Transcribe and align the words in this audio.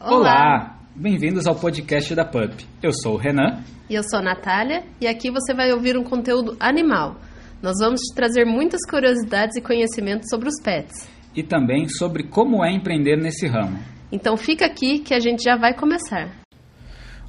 Olá! 0.00 0.78
Bem-vindos 0.96 1.46
ao 1.46 1.54
podcast 1.54 2.14
da 2.14 2.24
PUP. 2.24 2.66
Eu 2.82 2.92
sou 2.92 3.14
o 3.14 3.16
Renan. 3.16 3.62
E 3.90 3.94
eu 3.94 4.02
sou 4.02 4.18
a 4.18 4.22
Natália, 4.22 4.84
e 5.00 5.06
aqui 5.06 5.30
você 5.30 5.52
vai 5.52 5.70
ouvir 5.72 5.96
um 5.96 6.02
conteúdo 6.02 6.56
animal. 6.58 7.16
Nós 7.62 7.76
vamos 7.78 8.00
te 8.00 8.14
trazer 8.14 8.44
muitas 8.44 8.80
curiosidades 8.88 9.56
e 9.56 9.60
conhecimentos 9.60 10.28
sobre 10.30 10.48
os 10.48 10.60
pets. 10.62 11.08
E 11.36 11.42
também 11.42 11.88
sobre 11.88 12.22
como 12.22 12.64
é 12.64 12.72
empreender 12.72 13.16
nesse 13.16 13.46
ramo. 13.46 13.78
Então 14.10 14.36
fica 14.36 14.64
aqui 14.64 15.00
que 15.00 15.12
a 15.12 15.20
gente 15.20 15.42
já 15.42 15.56
vai 15.56 15.74
começar. 15.74 16.30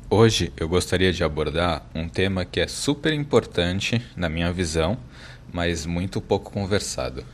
Hoje 0.10 0.52
eu 0.58 0.68
gostaria 0.68 1.12
de 1.12 1.24
abordar 1.24 1.86
um 1.94 2.10
tema 2.10 2.44
que 2.44 2.60
é 2.60 2.68
super 2.68 3.14
importante 3.14 4.02
na 4.18 4.28
minha 4.28 4.52
visão, 4.52 4.98
mas 5.52 5.86
muito 5.86 6.22
pouco 6.22 6.52
conversado, 6.52 7.26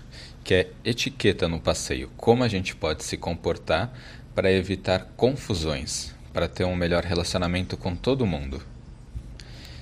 que 0.44 0.54
é 0.54 0.70
etiqueta 0.84 1.48
no 1.48 1.60
passeio. 1.60 2.10
Como 2.18 2.44
a 2.44 2.48
gente 2.48 2.76
pode 2.76 3.04
se 3.04 3.18
comportar 3.18 3.94
para 4.34 4.52
evitar 4.52 5.14
confusões, 5.16 6.14
para 6.34 6.48
ter 6.48 6.66
um 6.66 6.76
melhor 6.76 7.04
relacionamento 7.04 7.78
com 7.78 7.96
todo 7.96 8.26
mundo. 8.26 8.62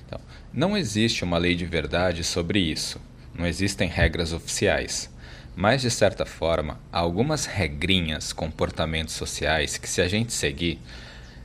Então, 0.06 0.20
não 0.52 0.76
existe 0.76 1.24
uma 1.24 1.38
lei 1.38 1.54
de 1.54 1.66
verdade 1.66 2.22
sobre 2.22 2.60
isso. 2.60 3.00
Não 3.34 3.46
existem 3.46 3.88
regras 3.88 4.32
oficiais. 4.32 5.10
Mas, 5.56 5.82
de 5.82 5.90
certa 5.90 6.24
forma, 6.26 6.80
há 6.92 6.98
algumas 6.98 7.46
regrinhas, 7.46 8.32
comportamentos 8.32 9.14
sociais 9.14 9.76
que, 9.76 9.88
se 9.88 10.00
a 10.00 10.08
gente 10.08 10.32
seguir, 10.32 10.80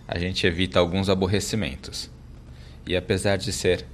a 0.08 0.17
gente 0.17 0.45
evita 0.47 0.80
alguns 0.80 1.09
aborrecimentos. 1.09 2.09
E 2.85 2.95
apesar 2.95 3.38
de 3.38 3.52
ser 3.53 3.85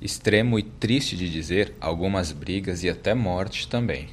extremo 0.00 0.58
e 0.58 0.62
triste 0.62 1.16
de 1.16 1.30
dizer, 1.30 1.74
algumas 1.80 2.32
brigas 2.32 2.82
e 2.84 2.88
até 2.88 3.14
morte 3.14 3.68
também. 3.68 4.08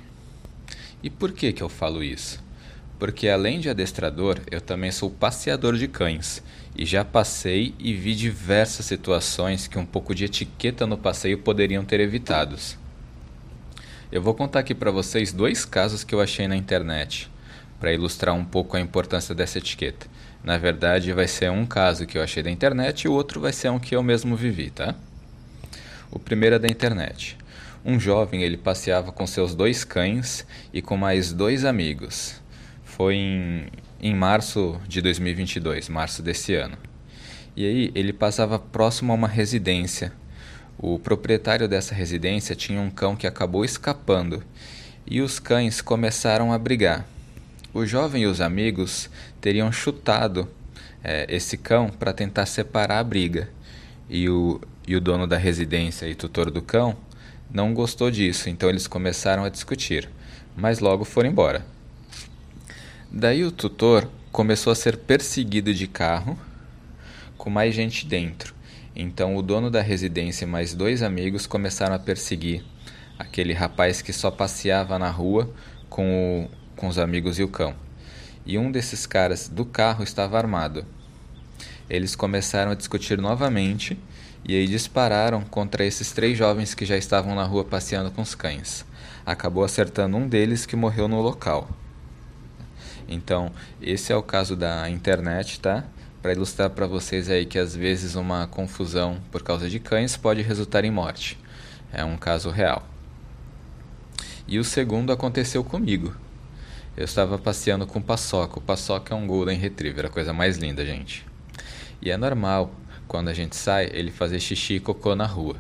E 1.03 1.09
por 1.09 1.31
que, 1.31 1.53
que 1.53 1.61
eu 1.61 1.69
falo 1.69 2.03
isso? 2.03 2.43
porque 2.97 3.27
além 3.27 3.59
de 3.59 3.69
adestrador, 3.69 4.39
eu 4.49 4.61
também 4.61 4.91
sou 4.91 5.09
passeador 5.09 5.75
de 5.75 5.87
cães 5.87 6.41
e 6.75 6.85
já 6.85 7.03
passei 7.03 7.73
e 7.77 7.93
vi 7.93 8.15
diversas 8.15 8.85
situações 8.85 9.67
que 9.67 9.77
um 9.77 9.85
pouco 9.85 10.15
de 10.15 10.25
etiqueta 10.25 10.87
no 10.87 10.97
passeio 10.97 11.39
poderiam 11.39 11.83
ter 11.83 11.99
evitados. 11.99 12.77
Eu 14.11 14.21
vou 14.21 14.33
contar 14.33 14.59
aqui 14.59 14.73
para 14.73 14.91
vocês 14.91 15.33
dois 15.33 15.65
casos 15.65 16.03
que 16.03 16.15
eu 16.15 16.21
achei 16.21 16.47
na 16.47 16.55
internet 16.55 17.29
para 17.79 17.91
ilustrar 17.91 18.33
um 18.33 18.45
pouco 18.45 18.77
a 18.77 18.79
importância 18.79 19.35
dessa 19.35 19.57
etiqueta. 19.57 20.07
Na 20.43 20.57
verdade, 20.57 21.11
vai 21.11 21.27
ser 21.27 21.51
um 21.51 21.65
caso 21.65 22.05
que 22.05 22.17
eu 22.17 22.21
achei 22.21 22.41
da 22.41 22.51
internet 22.51 23.01
e 23.01 23.07
o 23.07 23.13
outro 23.13 23.41
vai 23.41 23.51
ser 23.51 23.69
um 23.69 23.79
que 23.79 23.95
eu 23.95 24.03
mesmo 24.03 24.35
vivi, 24.35 24.69
tá? 24.69 24.95
O 26.15 26.19
primeiro 26.19 26.55
é 26.55 26.59
da 26.59 26.67
internet. 26.69 27.37
Um 27.83 27.99
jovem 27.99 28.41
ele 28.41 28.55
passeava 28.55 29.11
com 29.11 29.27
seus 29.27 29.53
dois 29.53 29.83
cães 29.83 30.47
e 30.73 30.81
com 30.81 30.95
mais 30.95 31.33
dois 31.33 31.65
amigos 31.65 32.41
foi 32.85 33.15
em, 33.15 33.67
em 33.99 34.15
março 34.15 34.79
de 34.87 35.01
2022, 35.01 35.89
março 35.89 36.23
desse 36.23 36.55
ano. 36.55 36.77
E 37.53 37.65
aí 37.65 37.91
ele 37.93 38.13
passava 38.13 38.57
próximo 38.57 39.11
a 39.11 39.15
uma 39.15 39.27
residência. 39.27 40.13
O 40.77 40.97
proprietário 40.97 41.67
dessa 41.67 41.93
residência 41.93 42.55
tinha 42.55 42.79
um 42.79 42.89
cão 42.89 43.13
que 43.17 43.27
acabou 43.27 43.65
escapando 43.65 44.41
e 45.05 45.19
os 45.19 45.37
cães 45.37 45.81
começaram 45.81 46.53
a 46.53 46.57
brigar. 46.57 47.05
O 47.73 47.85
jovem 47.85 48.23
e 48.23 48.27
os 48.27 48.39
amigos 48.39 49.09
teriam 49.41 49.69
chutado 49.69 50.49
é, 51.03 51.25
esse 51.27 51.57
cão 51.57 51.89
para 51.89 52.13
tentar 52.13 52.45
separar 52.45 52.99
a 52.99 53.03
briga. 53.03 53.49
E 54.09 54.29
o, 54.29 54.61
e 54.87 54.95
o 54.95 55.01
dono 55.01 55.25
da 55.25 55.37
residência 55.37 56.07
e 56.07 56.15
tutor 56.15 56.51
do 56.51 56.61
cão 56.61 56.95
não 57.51 57.73
gostou 57.73 58.11
disso, 58.11 58.49
então 58.49 58.69
eles 58.69 58.87
começaram 58.87 59.43
a 59.43 59.49
discutir, 59.49 60.09
mas 60.55 60.79
logo 60.79 61.05
foram 61.05 61.29
embora. 61.29 61.65
Daí 63.11 63.43
o 63.43 63.51
tutor 63.51 64.09
começou 64.31 64.71
a 64.71 64.75
ser 64.75 64.97
perseguido 64.97 65.73
de 65.73 65.87
carro 65.87 66.37
com 67.37 67.49
mais 67.49 67.73
gente 67.73 68.05
dentro. 68.05 68.53
Então 68.95 69.35
o 69.35 69.41
dono 69.41 69.69
da 69.69 69.81
residência 69.81 70.45
e 70.45 70.47
mais 70.47 70.73
dois 70.73 71.01
amigos 71.01 71.45
começaram 71.45 71.95
a 71.95 71.99
perseguir 71.99 72.63
aquele 73.17 73.53
rapaz 73.53 74.01
que 74.01 74.11
só 74.11 74.29
passeava 74.29 74.99
na 74.99 75.09
rua 75.09 75.49
com, 75.89 76.43
o, 76.43 76.75
com 76.75 76.87
os 76.87 76.97
amigos 76.97 77.39
e 77.39 77.43
o 77.43 77.47
cão. 77.47 77.73
E 78.45 78.57
um 78.57 78.71
desses 78.71 79.05
caras 79.05 79.47
do 79.47 79.65
carro 79.65 80.03
estava 80.03 80.37
armado. 80.37 80.85
Eles 81.89 82.15
começaram 82.15 82.71
a 82.71 82.75
discutir 82.75 83.17
novamente 83.17 83.97
e 84.47 84.55
aí 84.55 84.67
dispararam 84.67 85.41
contra 85.41 85.83
esses 85.83 86.11
três 86.11 86.37
jovens 86.37 86.75
que 86.75 86.85
já 86.85 86.95
estavam 86.95 87.33
na 87.33 87.43
rua 87.43 87.65
passeando 87.65 88.11
com 88.11 88.21
os 88.21 88.35
cães. 88.35 88.85
Acabou 89.25 89.63
acertando 89.63 90.17
um 90.17 90.27
deles 90.27 90.67
que 90.67 90.75
morreu 90.75 91.07
no 91.07 91.19
local. 91.19 91.67
Então, 93.07 93.51
esse 93.81 94.13
é 94.13 94.15
o 94.15 94.21
caso 94.21 94.55
da 94.55 94.87
internet, 94.87 95.59
tá? 95.59 95.83
Para 96.21 96.33
ilustrar 96.33 96.69
para 96.69 96.85
vocês 96.85 97.27
aí 97.27 97.45
que 97.45 97.57
às 97.57 97.75
vezes 97.75 98.13
uma 98.13 98.45
confusão 98.45 99.19
por 99.31 99.41
causa 99.41 99.67
de 99.67 99.79
cães 99.79 100.15
pode 100.15 100.43
resultar 100.43 100.85
em 100.85 100.91
morte. 100.91 101.39
É 101.91 102.03
um 102.03 102.15
caso 102.15 102.51
real. 102.51 102.87
E 104.47 104.59
o 104.59 104.63
segundo 104.63 105.11
aconteceu 105.11 105.63
comigo. 105.63 106.15
Eu 106.95 107.05
estava 107.05 107.37
passeando 107.39 107.87
com 107.87 107.97
o 107.97 108.03
Paçoca. 108.03 108.59
O 108.59 108.61
Paçoca 108.61 109.13
é 109.13 109.17
um 109.17 109.25
Golden 109.25 109.57
Retriever, 109.57 110.05
a 110.05 110.09
coisa 110.09 110.31
mais 110.33 110.57
linda, 110.57 110.85
gente. 110.85 111.25
E 112.01 112.11
é 112.11 112.17
normal, 112.17 112.71
quando 113.07 113.29
a 113.29 113.33
gente 113.33 113.55
sai, 113.55 113.89
ele 113.93 114.11
fazer 114.11 114.39
xixi 114.39 114.75
e 114.75 114.79
cocô 114.79 115.15
na 115.15 115.25
rua. 115.25 115.55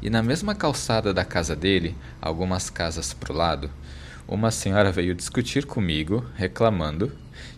E 0.00 0.10
na 0.10 0.22
mesma 0.22 0.54
calçada 0.54 1.14
da 1.14 1.24
casa 1.24 1.56
dele, 1.56 1.96
algumas 2.20 2.68
casas 2.68 3.14
pro 3.14 3.32
lado, 3.32 3.70
uma 4.26 4.50
senhora 4.50 4.90
veio 4.90 5.14
discutir 5.14 5.66
comigo, 5.66 6.24
reclamando 6.34 7.12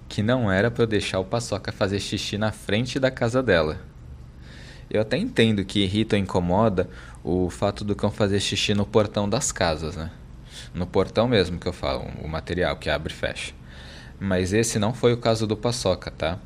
que 0.08 0.22
não 0.22 0.50
era 0.50 0.70
para 0.70 0.84
eu 0.84 0.86
deixar 0.86 1.18
o 1.18 1.24
Paçoca 1.24 1.72
fazer 1.72 2.00
xixi 2.00 2.38
na 2.38 2.52
frente 2.52 2.98
da 2.98 3.10
casa 3.10 3.42
dela. 3.42 3.80
Eu 4.88 5.00
até 5.00 5.16
entendo 5.16 5.64
que 5.64 5.80
irrita 5.80 6.16
ou 6.16 6.22
incomoda 6.22 6.88
o 7.24 7.50
fato 7.50 7.84
do 7.84 7.96
cão 7.96 8.10
fazer 8.10 8.40
xixi 8.40 8.74
no 8.74 8.86
portão 8.86 9.28
das 9.28 9.50
casas, 9.50 9.96
né? 9.96 10.10
No 10.72 10.86
portão 10.86 11.26
mesmo 11.26 11.58
que 11.58 11.66
eu 11.66 11.72
falo, 11.72 12.06
o 12.22 12.28
material 12.28 12.76
que 12.76 12.88
abre 12.88 13.12
e 13.12 13.16
fecha. 13.16 13.52
Mas 14.18 14.52
esse 14.52 14.78
não 14.78 14.94
foi 14.94 15.12
o 15.12 15.18
caso 15.18 15.46
do 15.46 15.56
Paçoca, 15.56 16.10
tá? 16.10 16.38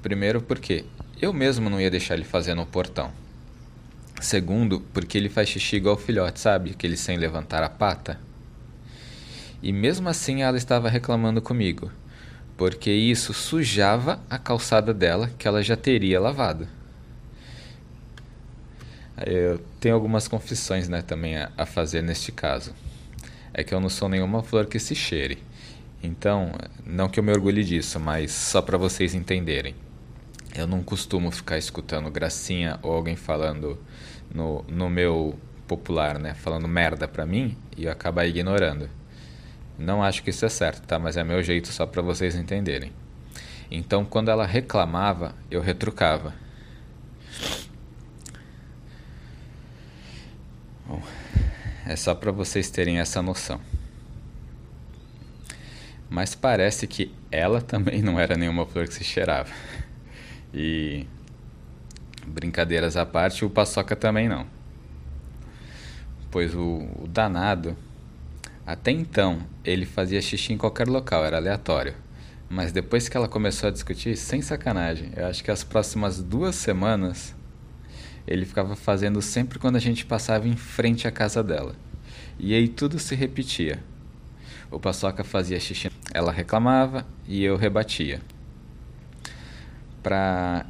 Primeiro 0.00 0.40
porque 0.40 0.84
eu 1.20 1.32
mesmo 1.32 1.68
não 1.68 1.80
ia 1.80 1.90
deixar 1.90 2.14
ele 2.14 2.24
fazer 2.24 2.54
no 2.54 2.64
portão. 2.64 3.12
Segundo, 4.20 4.80
porque 4.92 5.18
ele 5.18 5.28
faz 5.28 5.48
xixi 5.48 5.76
igual 5.76 5.96
filhote, 5.96 6.40
sabe? 6.40 6.70
Aquele 6.70 6.96
sem 6.96 7.16
levantar 7.16 7.62
a 7.62 7.68
pata. 7.68 8.18
E 9.62 9.72
mesmo 9.72 10.08
assim 10.08 10.42
ela 10.42 10.56
estava 10.56 10.88
reclamando 10.88 11.42
comigo, 11.42 11.90
porque 12.56 12.90
isso 12.90 13.34
sujava 13.34 14.20
a 14.30 14.38
calçada 14.38 14.94
dela 14.94 15.30
que 15.38 15.46
ela 15.46 15.62
já 15.62 15.76
teria 15.76 16.18
lavado. 16.18 16.66
Eu 19.26 19.58
tenho 19.78 19.94
algumas 19.94 20.26
confissões 20.26 20.88
né, 20.88 21.02
também 21.02 21.36
a, 21.36 21.50
a 21.56 21.66
fazer 21.66 22.02
neste 22.02 22.32
caso. 22.32 22.74
É 23.52 23.62
que 23.62 23.74
eu 23.74 23.80
não 23.80 23.90
sou 23.90 24.08
nenhuma 24.08 24.42
flor 24.42 24.64
que 24.64 24.78
se 24.78 24.94
cheire. 24.94 25.38
Então, 26.02 26.52
não 26.86 27.10
que 27.10 27.20
eu 27.20 27.24
me 27.24 27.30
orgulhe 27.30 27.62
disso, 27.62 28.00
mas 28.00 28.32
só 28.32 28.62
para 28.62 28.78
vocês 28.78 29.14
entenderem. 29.14 29.74
Eu 30.54 30.66
não 30.66 30.82
costumo 30.82 31.30
ficar 31.30 31.58
escutando 31.58 32.10
gracinha 32.10 32.78
ou 32.82 32.92
alguém 32.92 33.14
falando 33.14 33.78
no, 34.34 34.64
no 34.68 34.90
meu 34.90 35.38
popular, 35.66 36.18
né? 36.18 36.34
Falando 36.34 36.66
merda 36.66 37.06
pra 37.06 37.24
mim 37.24 37.56
e 37.76 37.84
eu 37.84 37.92
acabar 37.92 38.26
ignorando. 38.26 38.90
Não 39.78 40.02
acho 40.02 40.22
que 40.22 40.30
isso 40.30 40.44
é 40.44 40.48
certo, 40.48 40.84
tá? 40.86 40.98
Mas 40.98 41.16
é 41.16 41.22
meu 41.22 41.42
jeito 41.42 41.68
só 41.68 41.86
para 41.86 42.02
vocês 42.02 42.34
entenderem. 42.34 42.92
Então, 43.70 44.04
quando 44.04 44.30
ela 44.30 44.44
reclamava, 44.44 45.34
eu 45.48 45.60
retrucava. 45.60 46.34
Bom, 50.84 51.00
é 51.86 51.94
só 51.94 52.14
para 52.14 52.32
vocês 52.32 52.68
terem 52.68 52.98
essa 52.98 53.22
noção. 53.22 53.60
Mas 56.10 56.34
parece 56.34 56.88
que 56.88 57.14
ela 57.30 57.62
também 57.62 58.02
não 58.02 58.18
era 58.18 58.36
nenhuma 58.36 58.66
flor 58.66 58.88
que 58.88 58.94
se 58.94 59.04
cheirava. 59.04 59.52
E 60.52 61.06
brincadeiras 62.26 62.96
à 62.96 63.06
parte, 63.06 63.44
o 63.44 63.50
Paçoca 63.50 63.94
também 63.94 64.28
não. 64.28 64.46
Pois 66.30 66.54
o, 66.54 66.88
o 67.00 67.08
danado 67.08 67.76
até 68.70 68.92
então, 68.92 69.40
ele 69.64 69.84
fazia 69.84 70.22
xixi 70.22 70.52
em 70.52 70.56
qualquer 70.56 70.86
local, 70.86 71.24
era 71.24 71.38
aleatório. 71.38 71.92
Mas 72.48 72.70
depois 72.70 73.08
que 73.08 73.16
ela 73.16 73.26
começou 73.26 73.68
a 73.68 73.72
discutir, 73.72 74.16
sem 74.16 74.40
sacanagem, 74.42 75.10
eu 75.16 75.26
acho 75.26 75.42
que 75.42 75.50
as 75.50 75.64
próximas 75.64 76.22
duas 76.22 76.54
semanas 76.54 77.34
ele 78.26 78.46
ficava 78.46 78.76
fazendo 78.76 79.20
sempre 79.20 79.58
quando 79.58 79.74
a 79.74 79.80
gente 79.80 80.06
passava 80.06 80.46
em 80.46 80.56
frente 80.56 81.08
à 81.08 81.10
casa 81.10 81.42
dela. 81.42 81.74
E 82.38 82.54
aí 82.54 82.68
tudo 82.68 82.98
se 83.00 83.16
repetia. 83.16 83.82
O 84.70 84.78
Paçoca 84.78 85.24
fazia 85.24 85.58
xixi, 85.58 85.90
ela 86.14 86.30
reclamava 86.30 87.04
e 87.26 87.42
eu 87.42 87.56
rebatia. 87.56 88.20
Para 90.02 90.66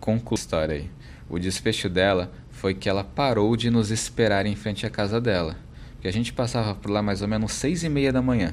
concluir 0.00 0.38
a 0.38 0.40
história 0.40 0.74
aí, 0.76 0.90
o 1.28 1.38
desfecho 1.38 1.88
dela 1.88 2.30
foi 2.50 2.74
que 2.74 2.88
ela 2.88 3.04
parou 3.04 3.56
de 3.56 3.70
nos 3.70 3.90
esperar 3.90 4.46
em 4.46 4.54
frente 4.54 4.86
à 4.86 4.90
casa 4.90 5.20
dela 5.20 5.56
que 6.04 6.08
a 6.08 6.12
gente 6.12 6.34
passava 6.34 6.74
por 6.74 6.90
lá 6.90 7.00
mais 7.00 7.22
ou 7.22 7.28
menos 7.28 7.50
seis 7.52 7.82
e 7.82 7.88
meia 7.88 8.12
da 8.12 8.20
manhã. 8.20 8.52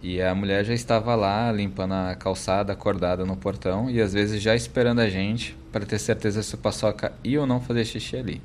E 0.00 0.22
a 0.22 0.34
mulher 0.34 0.64
já 0.64 0.72
estava 0.72 1.14
lá 1.14 1.52
limpando 1.52 1.92
a 1.92 2.14
calçada, 2.14 2.72
acordada 2.72 3.26
no 3.26 3.36
portão 3.36 3.90
e 3.90 4.00
às 4.00 4.14
vezes 4.14 4.40
já 4.40 4.56
esperando 4.56 5.00
a 5.00 5.10
gente 5.10 5.54
para 5.70 5.84
ter 5.84 5.98
certeza 5.98 6.42
se 6.42 6.54
o 6.54 6.58
paçoca 6.58 7.12
ia 7.22 7.38
ou 7.38 7.46
não 7.46 7.60
fazer 7.60 7.84
xixi 7.84 8.16
ali. 8.16 8.42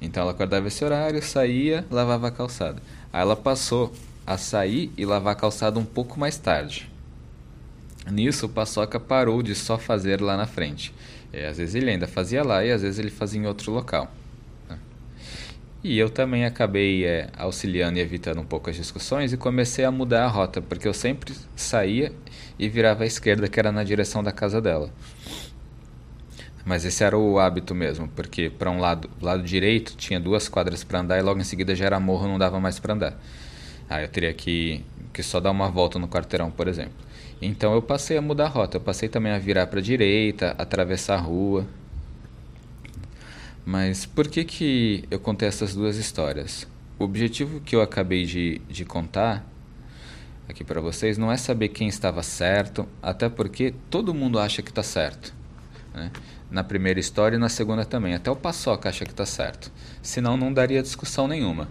Então 0.00 0.22
ela 0.22 0.30
acordava 0.30 0.68
esse 0.68 0.84
horário, 0.84 1.20
saía, 1.20 1.84
lavava 1.90 2.28
a 2.28 2.30
calçada. 2.30 2.80
Aí 3.12 3.20
ela 3.20 3.34
passou 3.34 3.92
a 4.24 4.38
sair 4.38 4.92
e 4.96 5.04
lavar 5.04 5.32
a 5.32 5.36
calçada 5.36 5.80
um 5.80 5.84
pouco 5.84 6.20
mais 6.20 6.38
tarde. 6.38 6.88
Nisso 8.10 8.46
o 8.46 8.48
paçoca 8.48 8.98
parou 8.98 9.42
de 9.42 9.54
só 9.54 9.78
fazer 9.78 10.20
lá 10.20 10.36
na 10.36 10.46
frente. 10.46 10.94
E, 11.32 11.44
às 11.44 11.58
vezes 11.58 11.74
ele 11.74 11.90
ainda 11.90 12.06
fazia 12.06 12.42
lá 12.42 12.64
e 12.64 12.72
às 12.72 12.82
vezes 12.82 12.98
ele 12.98 13.10
fazia 13.10 13.40
em 13.40 13.46
outro 13.46 13.72
local. 13.72 14.10
E 15.82 15.96
eu 15.96 16.10
também 16.10 16.44
acabei 16.44 17.04
é, 17.04 17.30
auxiliando 17.38 17.98
e 17.98 18.02
evitando 18.02 18.40
um 18.40 18.44
pouco 18.44 18.68
as 18.68 18.74
discussões 18.74 19.32
e 19.32 19.36
comecei 19.36 19.84
a 19.84 19.92
mudar 19.92 20.24
a 20.24 20.28
rota, 20.28 20.60
porque 20.60 20.88
eu 20.88 20.92
sempre 20.92 21.32
saía 21.54 22.12
e 22.58 22.68
virava 22.68 23.04
à 23.04 23.06
esquerda, 23.06 23.46
que 23.46 23.60
era 23.60 23.70
na 23.70 23.84
direção 23.84 24.22
da 24.22 24.32
casa 24.32 24.60
dela. 24.60 24.90
Mas 26.64 26.84
esse 26.84 27.04
era 27.04 27.16
o 27.16 27.38
hábito 27.38 27.76
mesmo, 27.76 28.08
porque 28.08 28.50
para 28.50 28.70
um 28.70 28.80
lado, 28.80 29.08
lado 29.22 29.42
direito 29.42 29.96
tinha 29.96 30.18
duas 30.18 30.48
quadras 30.48 30.82
para 30.82 30.98
andar 30.98 31.18
e 31.18 31.22
logo 31.22 31.40
em 31.40 31.44
seguida 31.44 31.74
já 31.74 31.86
era 31.86 32.00
morro, 32.00 32.26
não 32.26 32.38
dava 32.38 32.58
mais 32.58 32.80
para 32.80 32.94
andar. 32.94 33.20
Aí 33.88 34.04
eu 34.04 34.08
teria 34.08 34.34
que, 34.34 34.84
que 35.12 35.22
só 35.22 35.38
dar 35.38 35.52
uma 35.52 35.70
volta 35.70 35.98
no 35.98 36.08
quarteirão, 36.08 36.50
por 36.50 36.66
exemplo. 36.66 37.07
Então 37.40 37.74
eu 37.74 37.82
passei 37.82 38.16
a 38.16 38.22
mudar 38.22 38.46
a 38.46 38.48
rota, 38.48 38.76
eu 38.76 38.80
passei 38.80 39.08
também 39.08 39.32
a 39.32 39.38
virar 39.38 39.66
para 39.68 39.78
a 39.78 39.82
direita, 39.82 40.54
atravessar 40.58 41.14
a 41.14 41.20
rua, 41.20 41.66
mas 43.70 44.06
por 44.06 44.26
que, 44.28 44.44
que 44.44 45.04
eu 45.10 45.20
contei 45.20 45.46
essas 45.46 45.74
duas 45.74 45.98
histórias? 45.98 46.66
O 46.98 47.04
objetivo 47.04 47.60
que 47.60 47.76
eu 47.76 47.82
acabei 47.82 48.24
de, 48.24 48.62
de 48.66 48.82
contar 48.82 49.44
aqui 50.48 50.64
para 50.64 50.80
vocês 50.80 51.18
não 51.18 51.30
é 51.30 51.36
saber 51.36 51.68
quem 51.68 51.86
estava 51.86 52.22
certo, 52.22 52.88
até 53.02 53.28
porque 53.28 53.74
todo 53.90 54.14
mundo 54.14 54.38
acha 54.38 54.62
que 54.62 54.70
está 54.70 54.82
certo. 54.82 55.34
Né? 55.92 56.10
Na 56.50 56.64
primeira 56.64 56.98
história 56.98 57.36
e 57.36 57.38
na 57.38 57.50
segunda 57.50 57.84
também. 57.84 58.14
Até 58.14 58.30
o 58.30 58.36
Paçoca 58.36 58.88
acha 58.88 59.04
que 59.04 59.10
está 59.10 59.26
certo. 59.26 59.70
Senão 60.00 60.34
não 60.34 60.50
daria 60.50 60.80
discussão 60.80 61.28
nenhuma. 61.28 61.68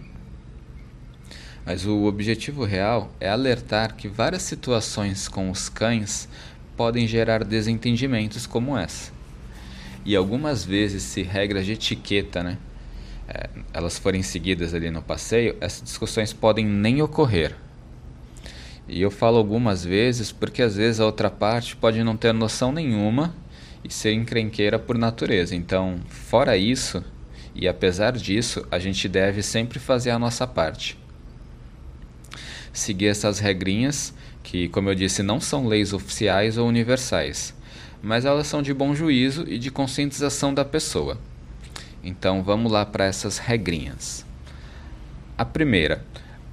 Mas 1.68 1.84
o 1.84 2.04
objetivo 2.04 2.64
real 2.64 3.12
é 3.20 3.28
alertar 3.28 3.94
que 3.94 4.08
várias 4.08 4.40
situações 4.40 5.28
com 5.28 5.50
os 5.50 5.68
cães 5.68 6.26
podem 6.74 7.06
gerar 7.06 7.44
desentendimentos 7.44 8.46
como 8.46 8.74
essa 8.74 9.12
e 10.02 10.16
algumas 10.16 10.64
vezes 10.64 11.02
se 11.02 11.22
regras 11.22 11.66
de 11.66 11.72
etiqueta, 11.72 12.42
né, 12.42 12.56
é, 13.28 13.50
elas 13.74 13.98
forem 13.98 14.22
seguidas 14.22 14.72
ali 14.72 14.90
no 14.90 15.02
passeio, 15.02 15.54
essas 15.60 15.82
discussões 15.82 16.32
podem 16.32 16.64
nem 16.64 17.02
ocorrer. 17.02 17.54
E 18.88 19.02
eu 19.02 19.10
falo 19.10 19.36
algumas 19.36 19.84
vezes 19.84 20.32
porque 20.32 20.62
às 20.62 20.76
vezes 20.76 20.98
a 20.98 21.04
outra 21.04 21.28
parte 21.28 21.76
pode 21.76 22.02
não 22.02 22.16
ter 22.16 22.32
noção 22.32 22.72
nenhuma 22.72 23.34
e 23.84 23.92
ser 23.92 24.14
encrenqueira 24.14 24.78
por 24.78 24.96
natureza. 24.96 25.54
Então, 25.54 26.00
fora 26.08 26.56
isso, 26.56 27.04
e 27.54 27.68
apesar 27.68 28.12
disso, 28.12 28.66
a 28.70 28.78
gente 28.78 29.06
deve 29.10 29.42
sempre 29.42 29.78
fazer 29.78 30.08
a 30.08 30.18
nossa 30.18 30.46
parte. 30.46 30.96
Seguir 32.78 33.08
essas 33.08 33.38
regrinhas, 33.38 34.14
que, 34.42 34.68
como 34.68 34.88
eu 34.88 34.94
disse, 34.94 35.22
não 35.22 35.40
são 35.40 35.66
leis 35.66 35.92
oficiais 35.92 36.56
ou 36.56 36.66
universais 36.68 37.54
mas 38.02 38.24
elas 38.24 38.46
são 38.46 38.62
de 38.62 38.72
bom 38.72 38.94
juízo 38.94 39.44
e 39.48 39.58
de 39.58 39.70
conscientização 39.70 40.54
da 40.54 40.64
pessoa. 40.64 41.18
Então 42.02 42.42
vamos 42.42 42.70
lá 42.70 42.84
para 42.86 43.04
essas 43.04 43.38
regrinhas. 43.38 44.24
A 45.36 45.44
primeira, 45.44 46.04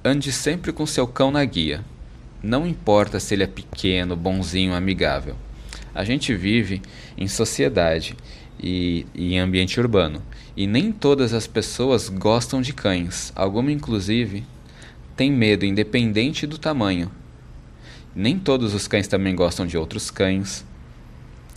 ande 0.04 0.32
sempre 0.32 0.72
com 0.72 0.86
seu 0.86 1.06
cão 1.06 1.30
na 1.30 1.44
guia. 1.44 1.84
Não 2.42 2.66
importa 2.66 3.18
se 3.18 3.34
ele 3.34 3.44
é 3.44 3.48
pequeno, 3.48 4.16
bonzinho, 4.16 4.74
amigável. 4.74 5.36
A 5.94 6.04
gente 6.04 6.34
vive 6.34 6.82
em 7.16 7.26
sociedade 7.26 8.16
e, 8.60 9.06
e 9.14 9.34
em 9.34 9.38
ambiente 9.38 9.80
urbano, 9.80 10.22
e 10.56 10.66
nem 10.66 10.92
todas 10.92 11.32
as 11.32 11.46
pessoas 11.46 12.08
gostam 12.08 12.60
de 12.60 12.72
cães. 12.72 13.32
Alguma, 13.34 13.72
inclusive, 13.72 14.44
tem 15.16 15.32
medo, 15.32 15.64
independente 15.64 16.46
do 16.46 16.58
tamanho. 16.58 17.10
Nem 18.14 18.38
todos 18.38 18.74
os 18.74 18.86
cães 18.86 19.08
também 19.08 19.34
gostam 19.34 19.66
de 19.66 19.76
outros 19.76 20.10
cães. 20.10 20.64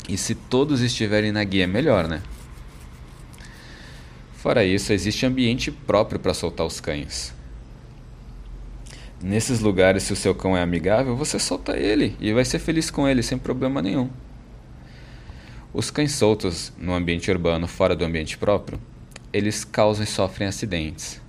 E 0.08 0.18
se 0.18 0.34
todos 0.34 0.82
estiverem 0.82 1.32
na 1.32 1.44
guia, 1.44 1.68
melhor, 1.68 2.08
né? 2.08 2.22
Fora 4.34 4.64
isso, 4.64 4.94
existe 4.94 5.26
ambiente 5.26 5.70
próprio 5.70 6.20
para 6.20 6.34
soltar 6.34 6.66
os 6.66 6.80
cães. 6.80 7.34
Nesses 9.22 9.60
lugares, 9.60 10.04
se 10.04 10.14
o 10.14 10.16
seu 10.16 10.34
cão 10.34 10.56
é 10.56 10.62
amigável, 10.62 11.16
você 11.16 11.38
solta 11.38 11.78
ele 11.78 12.16
e 12.22 12.32
vai 12.32 12.46
ser 12.46 12.60
feliz 12.60 12.90
com 12.90 13.06
ele 13.06 13.22
sem 13.22 13.38
problema 13.38 13.82
nenhum. 13.82 14.10
Os 15.74 15.92
cães 15.92 16.14
soltos 16.14 16.72
no 16.78 16.94
ambiente 16.94 17.30
urbano, 17.30 17.68
fora 17.68 17.96
do 17.96 18.06
ambiente 18.06 18.38
próprio, 18.38 18.80
eles 19.34 19.66
causam 19.66 20.06
e 20.06 20.08
sofrem 20.08 20.48
acidentes. 20.48 21.22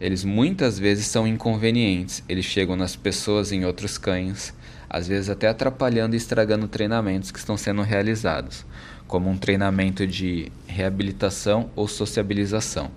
Eles 0.00 0.24
muitas 0.24 0.78
vezes 0.78 1.06
são 1.06 1.26
inconvenientes, 1.26 2.22
eles 2.28 2.44
chegam 2.44 2.76
nas 2.76 2.94
pessoas 2.94 3.50
em 3.50 3.64
outros 3.64 3.96
cães, 3.96 4.52
às 4.90 5.08
vezes 5.08 5.30
até 5.30 5.48
atrapalhando 5.48 6.14
e 6.14 6.18
estragando 6.18 6.68
treinamentos 6.68 7.30
que 7.30 7.38
estão 7.38 7.56
sendo 7.56 7.80
realizados, 7.80 8.66
como 9.06 9.30
um 9.30 9.38
treinamento 9.38 10.06
de 10.06 10.52
reabilitação 10.66 11.70
ou 11.74 11.88
sociabilização. 11.88 12.90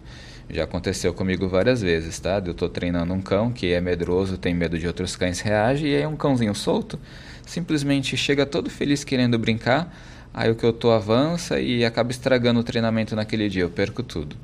Já 0.50 0.64
aconteceu 0.64 1.14
comigo 1.14 1.48
várias 1.48 1.82
vezes, 1.82 2.20
tá? 2.20 2.42
Eu 2.44 2.52
estou 2.52 2.68
treinando 2.68 3.14
um 3.14 3.22
cão 3.22 3.52
que 3.52 3.72
é 3.72 3.80
medroso, 3.80 4.38
tem 4.38 4.54
medo 4.54 4.78
de 4.78 4.88
outros 4.88 5.16
cães, 5.16 5.40
reage, 5.40 5.88
e 5.88 5.96
aí 5.96 6.06
um 6.06 6.18
cãozinho 6.18 6.54
solto 6.54 7.00
simplesmente 7.46 8.16
chega 8.18 8.46
todo 8.46 8.70
feliz 8.70 9.04
querendo 9.04 9.40
brincar, 9.40 9.96
aí 10.34 10.52
o 10.52 10.56
que 10.56 10.66
eu 10.66 10.74
tô 10.74 10.92
avança 10.92 11.60
e 11.60 11.84
acaba 11.84 12.12
estragando 12.12 12.60
o 12.60 12.64
treinamento 12.64 13.16
naquele 13.16 13.48
dia, 13.48 13.64
eu 13.64 13.70
perco 13.70 14.04
tudo. 14.04 14.36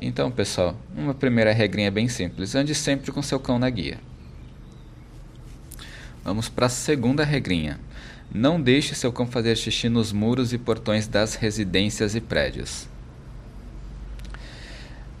Então, 0.00 0.30
pessoal, 0.30 0.76
uma 0.96 1.12
primeira 1.12 1.52
regrinha 1.52 1.90
bem 1.90 2.08
simples: 2.08 2.54
ande 2.54 2.74
sempre 2.74 3.10
com 3.10 3.22
seu 3.22 3.40
cão 3.40 3.58
na 3.58 3.68
guia. 3.68 3.98
Vamos 6.22 6.48
para 6.48 6.66
a 6.66 6.70
segunda 6.70 7.24
regrinha. 7.24 7.80
Não 8.32 8.60
deixe 8.60 8.94
seu 8.94 9.10
cão 9.12 9.26
fazer 9.26 9.56
xixi 9.56 9.88
nos 9.88 10.12
muros 10.12 10.52
e 10.52 10.58
portões 10.58 11.08
das 11.08 11.34
residências 11.34 12.14
e 12.14 12.20
prédios. 12.20 12.86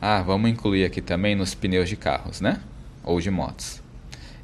Ah, 0.00 0.22
vamos 0.22 0.50
incluir 0.50 0.84
aqui 0.84 1.00
também 1.00 1.34
nos 1.34 1.54
pneus 1.54 1.88
de 1.88 1.96
carros, 1.96 2.40
né? 2.40 2.60
Ou 3.02 3.20
de 3.20 3.30
motos. 3.30 3.82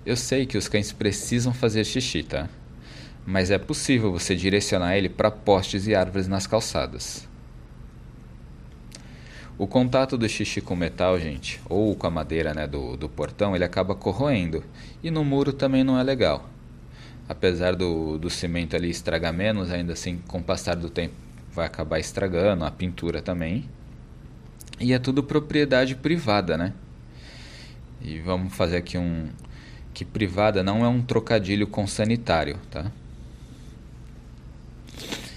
Eu 0.04 0.16
sei 0.16 0.46
que 0.46 0.58
os 0.58 0.66
cães 0.66 0.90
precisam 0.90 1.52
fazer 1.52 1.84
xixi, 1.84 2.22
tá? 2.22 2.48
Mas 3.24 3.50
é 3.50 3.58
possível 3.58 4.10
você 4.10 4.34
direcionar 4.34 4.96
ele 4.96 5.08
para 5.08 5.30
postes 5.30 5.86
e 5.86 5.94
árvores 5.94 6.26
nas 6.26 6.46
calçadas. 6.46 7.28
O 9.56 9.68
contato 9.68 10.18
do 10.18 10.28
xixi 10.28 10.60
com 10.60 10.74
metal, 10.74 11.18
gente, 11.18 11.60
ou 11.68 11.94
com 11.94 12.08
a 12.08 12.10
madeira 12.10 12.52
né, 12.52 12.66
do, 12.66 12.96
do 12.96 13.08
portão, 13.08 13.54
ele 13.54 13.64
acaba 13.64 13.94
corroendo. 13.94 14.64
E 15.02 15.12
no 15.12 15.24
muro 15.24 15.52
também 15.52 15.84
não 15.84 15.96
é 15.98 16.02
legal. 16.02 16.48
Apesar 17.28 17.76
do, 17.76 18.18
do 18.18 18.28
cimento 18.28 18.74
ali 18.74 18.90
estragar 18.90 19.32
menos, 19.32 19.70
ainda 19.70 19.92
assim, 19.92 20.18
com 20.26 20.38
o 20.38 20.42
passar 20.42 20.74
do 20.74 20.90
tempo, 20.90 21.14
vai 21.52 21.66
acabar 21.66 22.00
estragando, 22.00 22.64
a 22.64 22.70
pintura 22.70 23.22
também. 23.22 23.68
E 24.80 24.92
é 24.92 24.98
tudo 24.98 25.22
propriedade 25.22 25.94
privada, 25.94 26.58
né? 26.58 26.72
E 28.02 28.18
vamos 28.18 28.52
fazer 28.54 28.76
aqui 28.76 28.98
um. 28.98 29.28
Que 29.94 30.04
privada 30.04 30.64
não 30.64 30.84
é 30.84 30.88
um 30.88 31.00
trocadilho 31.00 31.68
com 31.68 31.86
sanitário, 31.86 32.58
tá? 32.70 32.90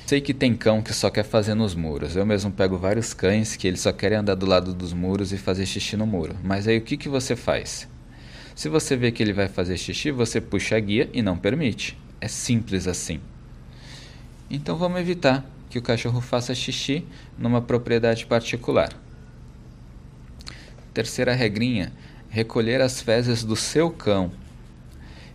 Sei 0.07 0.21
que 0.21 0.33
tem 0.33 0.55
cão 0.55 0.81
que 0.81 0.93
só 0.93 1.09
quer 1.09 1.25
fazer 1.25 1.53
nos 1.53 1.75
muros. 1.75 2.15
Eu 2.15 2.25
mesmo 2.25 2.49
pego 2.49 2.77
vários 2.77 3.13
cães 3.13 3.57
que 3.57 3.67
eles 3.67 3.81
só 3.81 3.91
querem 3.91 4.17
andar 4.17 4.35
do 4.35 4.45
lado 4.45 4.73
dos 4.73 4.93
muros 4.93 5.33
e 5.33 5.37
fazer 5.37 5.65
xixi 5.65 5.97
no 5.97 6.07
muro. 6.07 6.33
Mas 6.41 6.65
aí 6.65 6.77
o 6.77 6.81
que, 6.81 6.95
que 6.95 7.09
você 7.09 7.35
faz? 7.35 7.89
Se 8.55 8.69
você 8.69 8.95
vê 8.95 9.11
que 9.11 9.21
ele 9.21 9.33
vai 9.33 9.49
fazer 9.49 9.75
xixi, 9.75 10.09
você 10.09 10.39
puxa 10.39 10.77
a 10.77 10.79
guia 10.79 11.09
e 11.11 11.21
não 11.21 11.37
permite. 11.37 11.97
É 12.21 12.29
simples 12.29 12.87
assim. 12.87 13.19
Então 14.49 14.77
vamos 14.77 15.01
evitar 15.01 15.45
que 15.69 15.77
o 15.77 15.81
cachorro 15.81 16.21
faça 16.21 16.55
xixi 16.55 17.05
numa 17.37 17.61
propriedade 17.61 18.25
particular. 18.25 18.93
Terceira 20.93 21.33
regrinha: 21.33 21.91
recolher 22.29 22.79
as 22.79 23.01
fezes 23.01 23.43
do 23.43 23.57
seu 23.57 23.91
cão. 23.91 24.31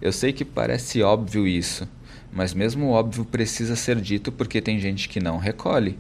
Eu 0.01 0.13
sei 0.13 0.33
que 0.33 0.47
parece 0.47 1.03
óbvio 1.03 1.47
isso, 1.47 1.87
mas 2.33 2.55
mesmo 2.55 2.87
o 2.87 2.91
óbvio 2.93 3.25
precisa 3.25 3.77
ser 3.77 4.01
dito 4.01 4.33
porque 4.33 4.61
tem 4.61 4.79
gente 4.81 5.09
que 5.09 5.21
não 5.21 5.37
recolhe. 5.37 5.99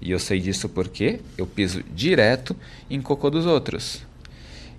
E 0.00 0.10
eu 0.10 0.18
sei 0.18 0.40
disso 0.40 0.68
porque 0.68 1.20
eu 1.36 1.46
piso 1.46 1.82
direto 1.94 2.56
em 2.90 3.00
cocô 3.00 3.30
dos 3.30 3.46
outros. 3.46 4.06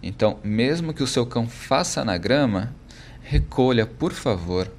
Então, 0.01 0.39
mesmo 0.43 0.93
que 0.93 1.03
o 1.03 1.07
seu 1.07 1.25
cão 1.25 1.47
faça 1.47 2.05
na 2.05 2.17
grama, 2.17 2.73
recolha, 3.21 3.85
por 3.85 4.13
favor. 4.13 4.71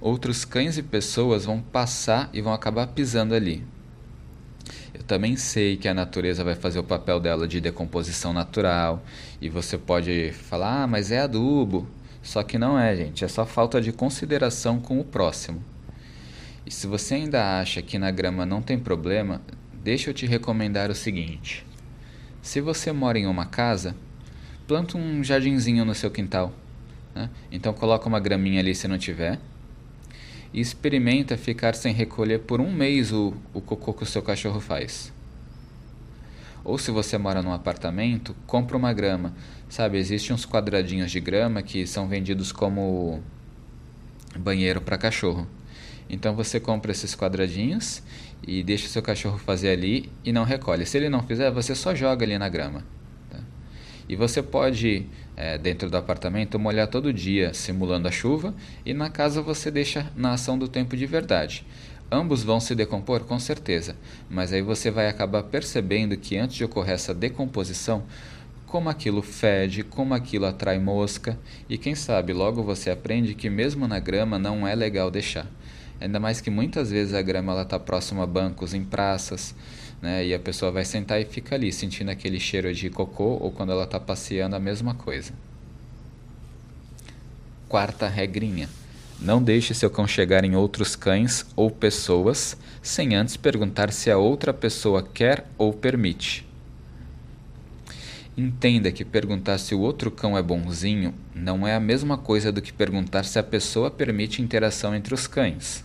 Outros 0.00 0.44
cães 0.44 0.78
e 0.78 0.82
pessoas 0.82 1.44
vão 1.44 1.60
passar 1.60 2.28
e 2.32 2.40
vão 2.40 2.52
acabar 2.52 2.88
pisando 2.88 3.34
ali. 3.34 3.64
Eu 4.94 5.02
também 5.02 5.36
sei 5.36 5.76
que 5.76 5.88
a 5.88 5.94
natureza 5.94 6.44
vai 6.44 6.54
fazer 6.54 6.78
o 6.78 6.84
papel 6.84 7.18
dela 7.18 7.46
de 7.48 7.60
decomposição 7.60 8.32
natural 8.32 9.02
e 9.40 9.48
você 9.48 9.76
pode 9.76 10.32
falar, 10.32 10.82
ah, 10.82 10.86
mas 10.86 11.10
é 11.10 11.20
adubo. 11.20 11.86
Só 12.22 12.42
que 12.42 12.56
não 12.56 12.78
é, 12.78 12.94
gente, 12.94 13.24
é 13.24 13.28
só 13.28 13.44
falta 13.44 13.80
de 13.80 13.92
consideração 13.92 14.80
com 14.80 15.00
o 15.00 15.04
próximo. 15.04 15.62
E 16.64 16.70
se 16.70 16.86
você 16.86 17.14
ainda 17.14 17.60
acha 17.60 17.82
que 17.82 17.98
na 17.98 18.10
grama 18.10 18.46
não 18.46 18.62
tem 18.62 18.78
problema, 18.78 19.42
deixa 19.82 20.10
eu 20.10 20.14
te 20.14 20.26
recomendar 20.26 20.90
o 20.90 20.94
seguinte: 20.94 21.66
se 22.40 22.60
você 22.60 22.92
mora 22.92 23.18
em 23.18 23.26
uma 23.26 23.46
casa, 23.46 23.96
planta 24.66 24.96
um 24.96 25.22
jardinzinho 25.24 25.84
no 25.84 25.94
seu 25.94 26.10
quintal. 26.10 26.52
Né? 27.14 27.28
Então 27.50 27.72
coloca 27.72 28.08
uma 28.08 28.20
graminha 28.20 28.60
ali 28.60 28.74
se 28.74 28.86
não 28.86 28.98
tiver. 28.98 29.38
E 30.54 30.60
experimenta 30.60 31.36
ficar 31.36 31.74
sem 31.74 31.94
recolher 31.94 32.40
por 32.40 32.60
um 32.60 32.70
mês 32.70 33.10
o, 33.10 33.34
o 33.54 33.60
cocô 33.60 33.94
que 33.94 34.02
o 34.02 34.06
seu 34.06 34.22
cachorro 34.22 34.60
faz. 34.60 35.12
Ou 36.64 36.78
se 36.78 36.90
você 36.90 37.18
mora 37.18 37.42
num 37.42 37.52
apartamento, 37.52 38.36
compra 38.46 38.76
uma 38.76 38.92
grama. 38.92 39.34
Sabe, 39.72 39.96
existem 39.96 40.34
uns 40.34 40.44
quadradinhos 40.44 41.10
de 41.10 41.18
grama 41.18 41.62
que 41.62 41.86
são 41.86 42.06
vendidos 42.06 42.52
como 42.52 43.22
banheiro 44.38 44.82
para 44.82 44.98
cachorro. 44.98 45.46
Então 46.10 46.36
você 46.36 46.60
compra 46.60 46.92
esses 46.92 47.14
quadradinhos 47.14 48.02
e 48.46 48.62
deixa 48.62 48.84
o 48.84 48.90
seu 48.90 49.00
cachorro 49.00 49.38
fazer 49.38 49.70
ali 49.70 50.12
e 50.22 50.30
não 50.30 50.44
recolhe. 50.44 50.84
Se 50.84 50.98
ele 50.98 51.08
não 51.08 51.22
fizer, 51.22 51.50
você 51.50 51.74
só 51.74 51.94
joga 51.94 52.22
ali 52.22 52.36
na 52.36 52.50
grama. 52.50 52.84
Tá? 53.30 53.38
E 54.06 54.14
você 54.14 54.42
pode, 54.42 55.06
é, 55.34 55.56
dentro 55.56 55.88
do 55.88 55.96
apartamento, 55.96 56.58
molhar 56.58 56.88
todo 56.88 57.10
dia, 57.10 57.54
simulando 57.54 58.06
a 58.06 58.10
chuva, 58.10 58.54
e 58.84 58.92
na 58.92 59.08
casa 59.08 59.40
você 59.40 59.70
deixa 59.70 60.06
na 60.14 60.34
ação 60.34 60.58
do 60.58 60.68
tempo 60.68 60.94
de 60.94 61.06
verdade. 61.06 61.64
Ambos 62.10 62.42
vão 62.42 62.60
se 62.60 62.74
decompor, 62.74 63.20
com 63.20 63.38
certeza, 63.38 63.96
mas 64.28 64.52
aí 64.52 64.60
você 64.60 64.90
vai 64.90 65.08
acabar 65.08 65.44
percebendo 65.44 66.14
que 66.14 66.36
antes 66.36 66.56
de 66.56 66.62
ocorrer 66.62 66.92
essa 66.92 67.14
decomposição, 67.14 68.04
como 68.72 68.88
aquilo 68.88 69.20
fede, 69.20 69.82
como 69.82 70.14
aquilo 70.14 70.46
atrai 70.46 70.78
mosca, 70.78 71.38
e 71.68 71.76
quem 71.76 71.94
sabe 71.94 72.32
logo 72.32 72.62
você 72.62 72.88
aprende 72.88 73.34
que 73.34 73.50
mesmo 73.50 73.86
na 73.86 73.98
grama 73.98 74.38
não 74.38 74.66
é 74.66 74.74
legal 74.74 75.10
deixar. 75.10 75.46
Ainda 76.00 76.18
mais 76.18 76.40
que 76.40 76.48
muitas 76.48 76.90
vezes 76.90 77.12
a 77.12 77.20
grama 77.20 77.60
está 77.60 77.78
próxima 77.78 78.22
a 78.22 78.26
bancos 78.26 78.72
em 78.72 78.82
praças, 78.82 79.54
né? 80.00 80.24
E 80.24 80.32
a 80.32 80.38
pessoa 80.38 80.72
vai 80.72 80.86
sentar 80.86 81.20
e 81.20 81.26
fica 81.26 81.54
ali 81.54 81.70
sentindo 81.70 82.10
aquele 82.10 82.40
cheiro 82.40 82.72
de 82.72 82.88
cocô 82.88 83.36
ou 83.42 83.52
quando 83.52 83.72
ela 83.72 83.84
está 83.84 84.00
passeando 84.00 84.56
a 84.56 84.58
mesma 84.58 84.94
coisa. 84.94 85.34
Quarta 87.68 88.08
regrinha: 88.08 88.70
não 89.20 89.42
deixe 89.42 89.74
seu 89.74 89.90
cão 89.90 90.08
chegar 90.08 90.44
em 90.44 90.56
outros 90.56 90.96
cães 90.96 91.44
ou 91.54 91.70
pessoas 91.70 92.56
sem 92.80 93.14
antes 93.14 93.36
perguntar 93.36 93.92
se 93.92 94.10
a 94.10 94.16
outra 94.16 94.54
pessoa 94.54 95.02
quer 95.02 95.46
ou 95.58 95.74
permite. 95.74 96.50
Entenda 98.34 98.90
que 98.90 99.04
perguntar 99.04 99.58
se 99.58 99.74
o 99.74 99.80
outro 99.80 100.10
cão 100.10 100.38
é 100.38 100.42
bonzinho 100.42 101.12
não 101.34 101.66
é 101.66 101.74
a 101.74 101.80
mesma 101.80 102.16
coisa 102.16 102.50
do 102.50 102.62
que 102.62 102.72
perguntar 102.72 103.24
se 103.24 103.38
a 103.38 103.42
pessoa 103.42 103.90
permite 103.90 104.40
interação 104.40 104.94
entre 104.94 105.12
os 105.12 105.26
cães. 105.26 105.84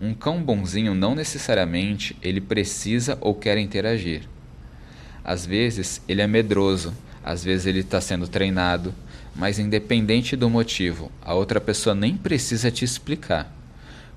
Um 0.00 0.14
cão 0.14 0.42
bonzinho 0.42 0.94
não 0.94 1.14
necessariamente 1.14 2.16
ele 2.22 2.40
precisa 2.40 3.18
ou 3.20 3.34
quer 3.34 3.58
interagir. 3.58 4.22
Às 5.22 5.44
vezes 5.44 6.00
ele 6.08 6.22
é 6.22 6.26
medroso, 6.26 6.94
às 7.22 7.44
vezes 7.44 7.66
ele 7.66 7.80
está 7.80 8.00
sendo 8.00 8.26
treinado, 8.26 8.94
mas 9.36 9.58
independente 9.58 10.34
do 10.36 10.48
motivo, 10.48 11.12
a 11.20 11.34
outra 11.34 11.60
pessoa 11.60 11.94
nem 11.94 12.16
precisa 12.16 12.70
te 12.70 12.82
explicar. 12.82 13.54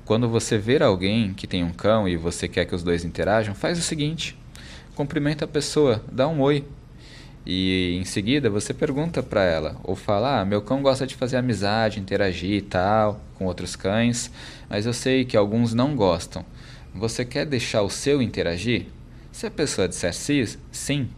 Quando 0.06 0.30
você 0.30 0.58
ver 0.58 0.82
alguém 0.82 1.34
que 1.34 1.48
tem 1.48 1.66
um 1.66 1.74
cão 1.74 2.08
e 2.08 2.16
você 2.16 2.48
quer 2.48 2.64
que 2.64 2.76
os 2.76 2.82
dois 2.82 3.04
interajam, 3.04 3.54
faz 3.54 3.78
o 3.78 3.82
seguinte: 3.82 4.38
cumprimenta 4.96 5.44
a 5.44 5.48
pessoa, 5.50 6.02
dá 6.10 6.30
um 6.30 6.40
oi, 6.40 6.64
e 7.46 7.98
em 8.00 8.06
seguida 8.06 8.50
você 8.50 8.74
pergunta 8.74 9.22
para 9.22 9.44
ela, 9.44 9.76
ou 9.84 9.96
fala: 9.96 10.40
ah, 10.40 10.46
meu 10.46 10.62
cão 10.62 10.82
gosta 10.82 11.06
de 11.06 11.16
fazer 11.16 11.38
amizade, 11.38 12.00
interagir 12.00 12.52
e 12.52 12.62
tal, 12.62 13.20
com 13.36 13.46
outros 13.46 13.76
cães, 13.76 14.32
mas 14.70 14.86
eu 14.86 14.94
sei 14.94 15.26
que 15.26 15.36
alguns 15.36 15.74
não 15.74 15.96
gostam. 15.96 16.46
Você 16.96 17.26
quer 17.26 17.46
deixar 17.46 17.82
o 17.82 17.90
seu 17.90 18.22
interagir? 18.22 18.86
Se 19.32 19.48
a 19.48 19.52
pessoa 19.52 19.88
disser 19.88 20.14
sim, 20.14 21.10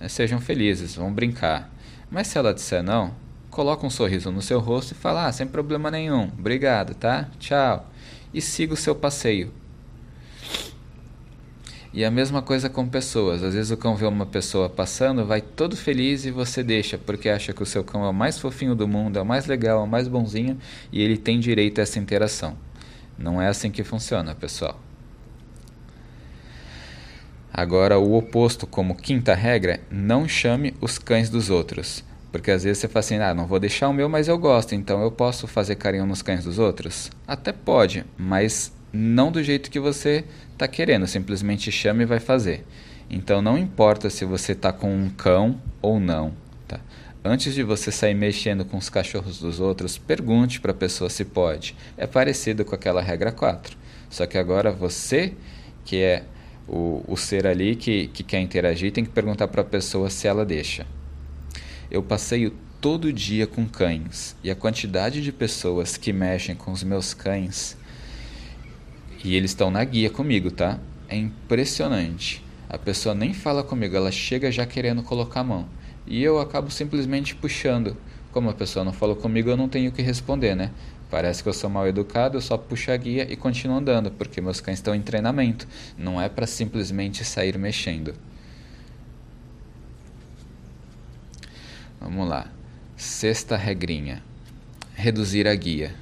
eh, 0.00 0.08
sejam 0.08 0.40
felizes, 0.40 0.96
vão 0.96 1.12
brincar. 1.12 1.72
Mas 2.10 2.26
se 2.26 2.36
ela 2.36 2.52
disser 2.52 2.82
não, 2.82 3.14
coloca 3.50 3.86
um 3.86 3.90
sorriso 3.90 4.30
no 4.30 4.42
seu 4.42 4.58
rosto 4.58 4.92
e 4.92 4.96
fala: 4.96 5.26
ah, 5.26 5.32
sem 5.32 5.46
problema 5.46 5.90
nenhum, 5.90 6.24
obrigado, 6.38 6.94
tá? 6.94 7.28
Tchau. 7.38 7.88
E 8.34 8.40
siga 8.40 8.74
o 8.74 8.76
seu 8.76 8.94
passeio. 8.94 9.59
E 11.92 12.04
a 12.04 12.10
mesma 12.10 12.40
coisa 12.40 12.70
com 12.70 12.88
pessoas. 12.88 13.42
Às 13.42 13.54
vezes 13.54 13.72
o 13.72 13.76
cão 13.76 13.96
vê 13.96 14.06
uma 14.06 14.24
pessoa 14.24 14.68
passando, 14.68 15.26
vai 15.26 15.40
todo 15.40 15.76
feliz 15.76 16.24
e 16.24 16.30
você 16.30 16.62
deixa, 16.62 16.96
porque 16.96 17.28
acha 17.28 17.52
que 17.52 17.62
o 17.62 17.66
seu 17.66 17.82
cão 17.82 18.04
é 18.04 18.08
o 18.08 18.14
mais 18.14 18.38
fofinho 18.38 18.76
do 18.76 18.86
mundo, 18.86 19.18
é 19.18 19.22
o 19.22 19.26
mais 19.26 19.46
legal, 19.46 19.80
é 19.80 19.84
o 19.84 19.88
mais 19.88 20.06
bonzinho 20.06 20.56
e 20.92 21.02
ele 21.02 21.16
tem 21.16 21.40
direito 21.40 21.80
a 21.80 21.82
essa 21.82 21.98
interação. 21.98 22.56
Não 23.18 23.42
é 23.42 23.48
assim 23.48 23.70
que 23.72 23.82
funciona, 23.82 24.34
pessoal. 24.34 24.78
Agora, 27.52 27.98
o 27.98 28.16
oposto, 28.16 28.68
como 28.68 28.94
quinta 28.94 29.34
regra, 29.34 29.80
não 29.90 30.28
chame 30.28 30.72
os 30.80 30.96
cães 30.96 31.28
dos 31.28 31.50
outros. 31.50 32.04
Porque 32.30 32.52
às 32.52 32.62
vezes 32.62 32.78
você 32.78 32.86
fala 32.86 33.00
assim, 33.00 33.16
ah, 33.16 33.34
não 33.34 33.46
vou 33.46 33.58
deixar 33.58 33.88
o 33.88 33.92
meu, 33.92 34.08
mas 34.08 34.28
eu 34.28 34.38
gosto, 34.38 34.74
então 34.74 35.02
eu 35.02 35.10
posso 35.10 35.48
fazer 35.48 35.74
carinho 35.74 36.06
nos 36.06 36.22
cães 36.22 36.44
dos 36.44 36.60
outros? 36.60 37.10
Até 37.26 37.52
pode, 37.52 38.04
mas 38.16 38.72
não 38.92 39.30
do 39.30 39.42
jeito 39.42 39.70
que 39.70 39.80
você 39.80 40.24
está 40.52 40.66
querendo, 40.66 41.06
simplesmente 41.06 41.70
chama 41.70 42.02
e 42.02 42.06
vai 42.06 42.20
fazer. 42.20 42.64
Então 43.08 43.42
não 43.42 43.58
importa 43.58 44.08
se 44.08 44.24
você 44.24 44.52
está 44.52 44.72
com 44.72 44.94
um 44.94 45.10
cão 45.10 45.60
ou 45.82 45.98
não. 45.98 46.32
Tá? 46.68 46.80
Antes 47.24 47.54
de 47.54 47.62
você 47.62 47.90
sair 47.90 48.14
mexendo 48.14 48.64
com 48.64 48.76
os 48.76 48.88
cachorros 48.88 49.40
dos 49.40 49.60
outros, 49.60 49.98
pergunte 49.98 50.60
para 50.60 50.70
a 50.70 50.74
pessoa 50.74 51.10
se 51.10 51.24
pode. 51.24 51.76
É 51.96 52.06
parecido 52.06 52.64
com 52.64 52.74
aquela 52.74 53.02
regra 53.02 53.32
4. 53.32 53.76
Só 54.08 54.26
que 54.26 54.38
agora 54.38 54.72
você, 54.72 55.34
que 55.84 55.96
é 55.96 56.24
o, 56.68 57.04
o 57.06 57.16
ser 57.16 57.46
ali 57.46 57.74
que, 57.74 58.06
que 58.08 58.22
quer 58.22 58.40
interagir, 58.40 58.92
tem 58.92 59.04
que 59.04 59.10
perguntar 59.10 59.48
para 59.48 59.62
a 59.62 59.64
pessoa 59.64 60.08
se 60.08 60.28
ela 60.28 60.44
deixa. 60.44 60.86
Eu 61.90 62.02
passeio 62.02 62.54
todo 62.80 63.12
dia 63.12 63.46
com 63.46 63.66
cães 63.66 64.36
e 64.42 64.50
a 64.50 64.54
quantidade 64.54 65.20
de 65.20 65.32
pessoas 65.32 65.96
que 65.96 66.12
mexem 66.12 66.54
com 66.54 66.70
os 66.72 66.82
meus 66.82 67.12
cães 67.12 67.76
e 69.22 69.34
eles 69.34 69.50
estão 69.50 69.70
na 69.70 69.84
guia 69.84 70.10
comigo, 70.10 70.50
tá? 70.50 70.78
É 71.08 71.16
impressionante. 71.16 72.44
A 72.68 72.78
pessoa 72.78 73.14
nem 73.14 73.34
fala 73.34 73.62
comigo, 73.62 73.96
ela 73.96 74.10
chega 74.10 74.50
já 74.50 74.64
querendo 74.64 75.02
colocar 75.02 75.40
a 75.40 75.44
mão. 75.44 75.68
E 76.06 76.22
eu 76.22 76.40
acabo 76.40 76.70
simplesmente 76.70 77.34
puxando. 77.34 77.96
Como 78.32 78.48
a 78.48 78.54
pessoa 78.54 78.84
não 78.84 78.92
falou 78.92 79.16
comigo, 79.16 79.50
eu 79.50 79.56
não 79.56 79.68
tenho 79.68 79.90
o 79.90 79.92
que 79.92 80.02
responder, 80.02 80.54
né? 80.54 80.70
Parece 81.10 81.42
que 81.42 81.48
eu 81.48 81.52
sou 81.52 81.68
mal 81.68 81.88
educado, 81.88 82.36
eu 82.36 82.40
só 82.40 82.56
puxo 82.56 82.92
a 82.92 82.96
guia 82.96 83.26
e 83.28 83.34
continuo 83.34 83.76
andando, 83.76 84.12
porque 84.12 84.40
meus 84.40 84.60
cães 84.60 84.78
estão 84.78 84.94
em 84.94 85.02
treinamento. 85.02 85.66
Não 85.98 86.20
é 86.20 86.28
para 86.28 86.46
simplesmente 86.46 87.24
sair 87.24 87.58
mexendo. 87.58 88.14
Vamos 92.00 92.28
lá. 92.28 92.46
Sexta 92.96 93.56
regrinha: 93.56 94.22
reduzir 94.94 95.48
a 95.48 95.54
guia. 95.54 95.92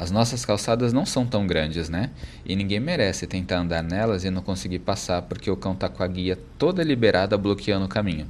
As 0.00 0.10
nossas 0.10 0.46
calçadas 0.46 0.94
não 0.94 1.04
são 1.04 1.26
tão 1.26 1.46
grandes, 1.46 1.90
né? 1.90 2.08
E 2.46 2.56
ninguém 2.56 2.80
merece 2.80 3.26
tentar 3.26 3.58
andar 3.58 3.82
nelas 3.82 4.24
e 4.24 4.30
não 4.30 4.40
conseguir 4.40 4.78
passar 4.78 5.20
porque 5.20 5.50
o 5.50 5.56
cão 5.56 5.74
está 5.74 5.90
com 5.90 6.02
a 6.02 6.06
guia 6.06 6.38
toda 6.58 6.82
liberada 6.82 7.36
bloqueando 7.36 7.84
o 7.84 7.88
caminho. 7.88 8.26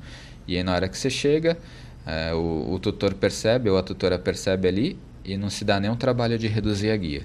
E 0.48 0.56
aí 0.56 0.64
na 0.64 0.74
hora 0.74 0.88
que 0.88 0.98
você 0.98 1.08
chega, 1.08 1.56
é, 2.04 2.34
o, 2.34 2.72
o 2.72 2.78
tutor 2.80 3.14
percebe 3.14 3.70
ou 3.70 3.78
a 3.78 3.84
tutora 3.84 4.18
percebe 4.18 4.66
ali 4.66 4.98
e 5.24 5.36
não 5.36 5.48
se 5.48 5.64
dá 5.64 5.78
nenhum 5.78 5.94
trabalho 5.94 6.36
de 6.36 6.48
reduzir 6.48 6.90
a 6.90 6.96
guia. 6.96 7.24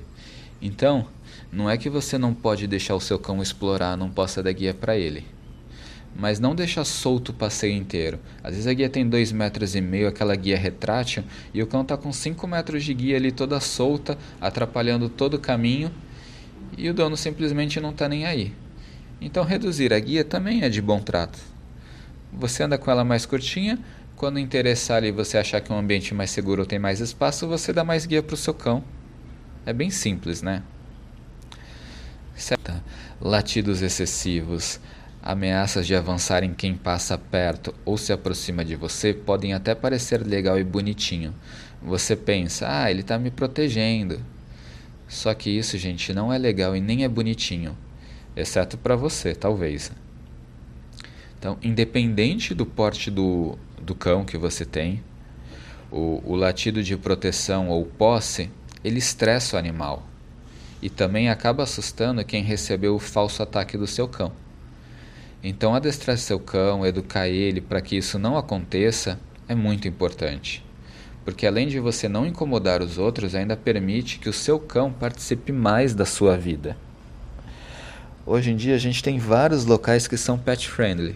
Então, 0.62 1.08
não 1.52 1.68
é 1.68 1.76
que 1.76 1.90
você 1.90 2.16
não 2.16 2.32
pode 2.32 2.68
deixar 2.68 2.94
o 2.94 3.02
seu 3.02 3.18
cão 3.18 3.42
explorar, 3.42 3.98
não 3.98 4.12
possa 4.12 4.44
dar 4.44 4.52
guia 4.52 4.76
para 4.76 4.96
ele 4.96 5.26
mas 6.16 6.40
não 6.40 6.56
deixa 6.56 6.84
solto 6.86 7.30
o 7.30 7.34
passeio 7.34 7.74
inteiro. 7.74 8.20
Às 8.42 8.52
vezes 8.52 8.68
a 8.68 8.74
guia 8.74 8.90
tem 8.90 9.08
2 9.08 9.32
metros 9.32 9.76
e 9.76 9.82
meio, 9.82 10.08
aquela 10.08 10.36
guia 10.36 10.58
retrátil, 10.58 11.24
e 11.54 11.62
o 11.62 11.68
cão 11.68 11.82
está 11.82 11.98
com 11.98 12.14
5 12.14 12.48
metros 12.48 12.84
de 12.84 12.94
guia 12.94 13.18
ali 13.18 13.32
toda 13.32 13.60
solta, 13.60 14.18
atrapalhando 14.40 15.10
todo 15.10 15.36
o 15.36 15.40
caminho, 15.40 15.92
e 16.78 16.90
o 16.90 16.94
dono 16.94 17.18
simplesmente 17.18 17.80
não 17.80 17.90
está 17.90 18.08
nem 18.08 18.26
aí. 18.26 18.54
Então 19.20 19.44
reduzir 19.44 19.94
a 19.94 20.00
guia 20.00 20.24
também 20.24 20.64
é 20.64 20.70
de 20.70 20.82
bom 20.82 21.00
trato. 21.00 21.40
Você 22.32 22.64
anda 22.64 22.78
com 22.78 22.90
ela 22.90 23.04
mais 23.04 23.26
curtinha, 23.26 23.80
quando 24.16 24.40
interessar 24.40 25.04
e 25.04 25.12
você 25.12 25.38
achar 25.38 25.60
que 25.60 25.72
um 25.72 25.78
ambiente 25.78 26.14
mais 26.14 26.32
seguro 26.32 26.62
ou 26.62 26.66
tem 26.66 26.80
mais 26.80 27.02
espaço, 27.02 27.48
você 27.48 27.74
dá 27.74 27.84
mais 27.84 28.06
guia 28.06 28.24
para 28.24 28.34
o 28.34 28.38
seu 28.38 28.54
cão. 28.54 28.84
É 29.66 29.74
bem 29.74 29.90
simples, 29.90 30.42
né? 30.42 30.64
Certo. 32.36 32.72
Latidos 33.20 33.82
excessivos, 33.82 34.80
Ameaças 35.26 35.88
de 35.88 35.96
avançar 35.96 36.44
em 36.44 36.54
quem 36.54 36.76
passa 36.76 37.18
perto 37.18 37.74
ou 37.84 37.98
se 37.98 38.14
aproxima 38.14 38.64
de 38.64 38.76
você 38.76 39.12
podem 39.12 39.56
até 39.56 39.74
parecer 39.74 40.24
legal 40.24 40.60
e 40.60 40.64
bonitinho. 40.64 41.34
Você 41.82 42.16
pensa, 42.16 42.68
ah, 42.70 42.92
ele 42.92 43.02
está 43.02 43.18
me 43.18 43.32
protegendo. 43.32 44.22
Só 45.08 45.34
que 45.34 45.50
isso, 45.50 45.80
gente, 45.80 46.14
não 46.14 46.32
é 46.32 46.38
legal 46.38 46.76
e 46.76 46.80
nem 46.80 47.04
é 47.04 47.08
bonitinho. 47.08 47.76
exceto 48.36 48.78
para 48.78 48.96
você, 48.96 49.34
talvez. 49.34 49.92
Então, 51.40 51.58
independente 51.60 52.54
do 52.54 52.64
porte 52.64 53.10
do, 53.10 53.58
do 53.82 53.96
cão 53.96 54.26
que 54.26 54.38
você 54.38 54.64
tem, 54.64 55.04
o, 55.92 56.22
o 56.24 56.36
latido 56.36 56.84
de 56.84 56.96
proteção 56.96 57.70
ou 57.70 57.84
posse, 57.84 58.52
ele 58.84 59.00
estressa 59.00 59.56
o 59.56 59.60
animal 59.60 60.06
e 60.84 60.90
também 60.90 61.30
acaba 61.30 61.64
assustando 61.64 62.24
quem 62.24 62.44
recebeu 62.44 62.94
o 62.94 63.00
falso 63.00 63.42
ataque 63.42 63.76
do 63.76 63.88
seu 63.88 64.08
cão. 64.08 64.45
Então, 65.48 65.76
adestrar 65.76 66.18
seu 66.18 66.40
cão, 66.40 66.84
educar 66.84 67.28
ele 67.28 67.62
para 67.62 67.80
que 67.80 67.96
isso 67.96 68.18
não 68.18 68.36
aconteça 68.36 69.20
é 69.48 69.54
muito 69.54 69.88
importante, 69.88 70.66
porque 71.24 71.46
além 71.46 71.68
de 71.68 71.80
você 71.80 72.10
não 72.10 72.26
incomodar 72.26 72.82
os 72.82 72.98
outros, 72.98 73.36
ainda 73.36 73.56
permite 73.56 74.18
que 74.18 74.28
o 74.28 74.34
seu 74.34 74.60
cão 74.60 74.92
participe 74.92 75.52
mais 75.52 75.94
da 75.94 76.04
sua 76.04 76.36
vida. 76.36 76.76
Hoje 78.26 78.50
em 78.50 78.56
dia 78.56 78.74
a 78.74 78.80
gente 78.80 79.04
tem 79.04 79.20
vários 79.20 79.68
locais 79.68 80.08
que 80.08 80.18
são 80.18 80.36
pet 80.36 80.68
friendly. 80.68 81.16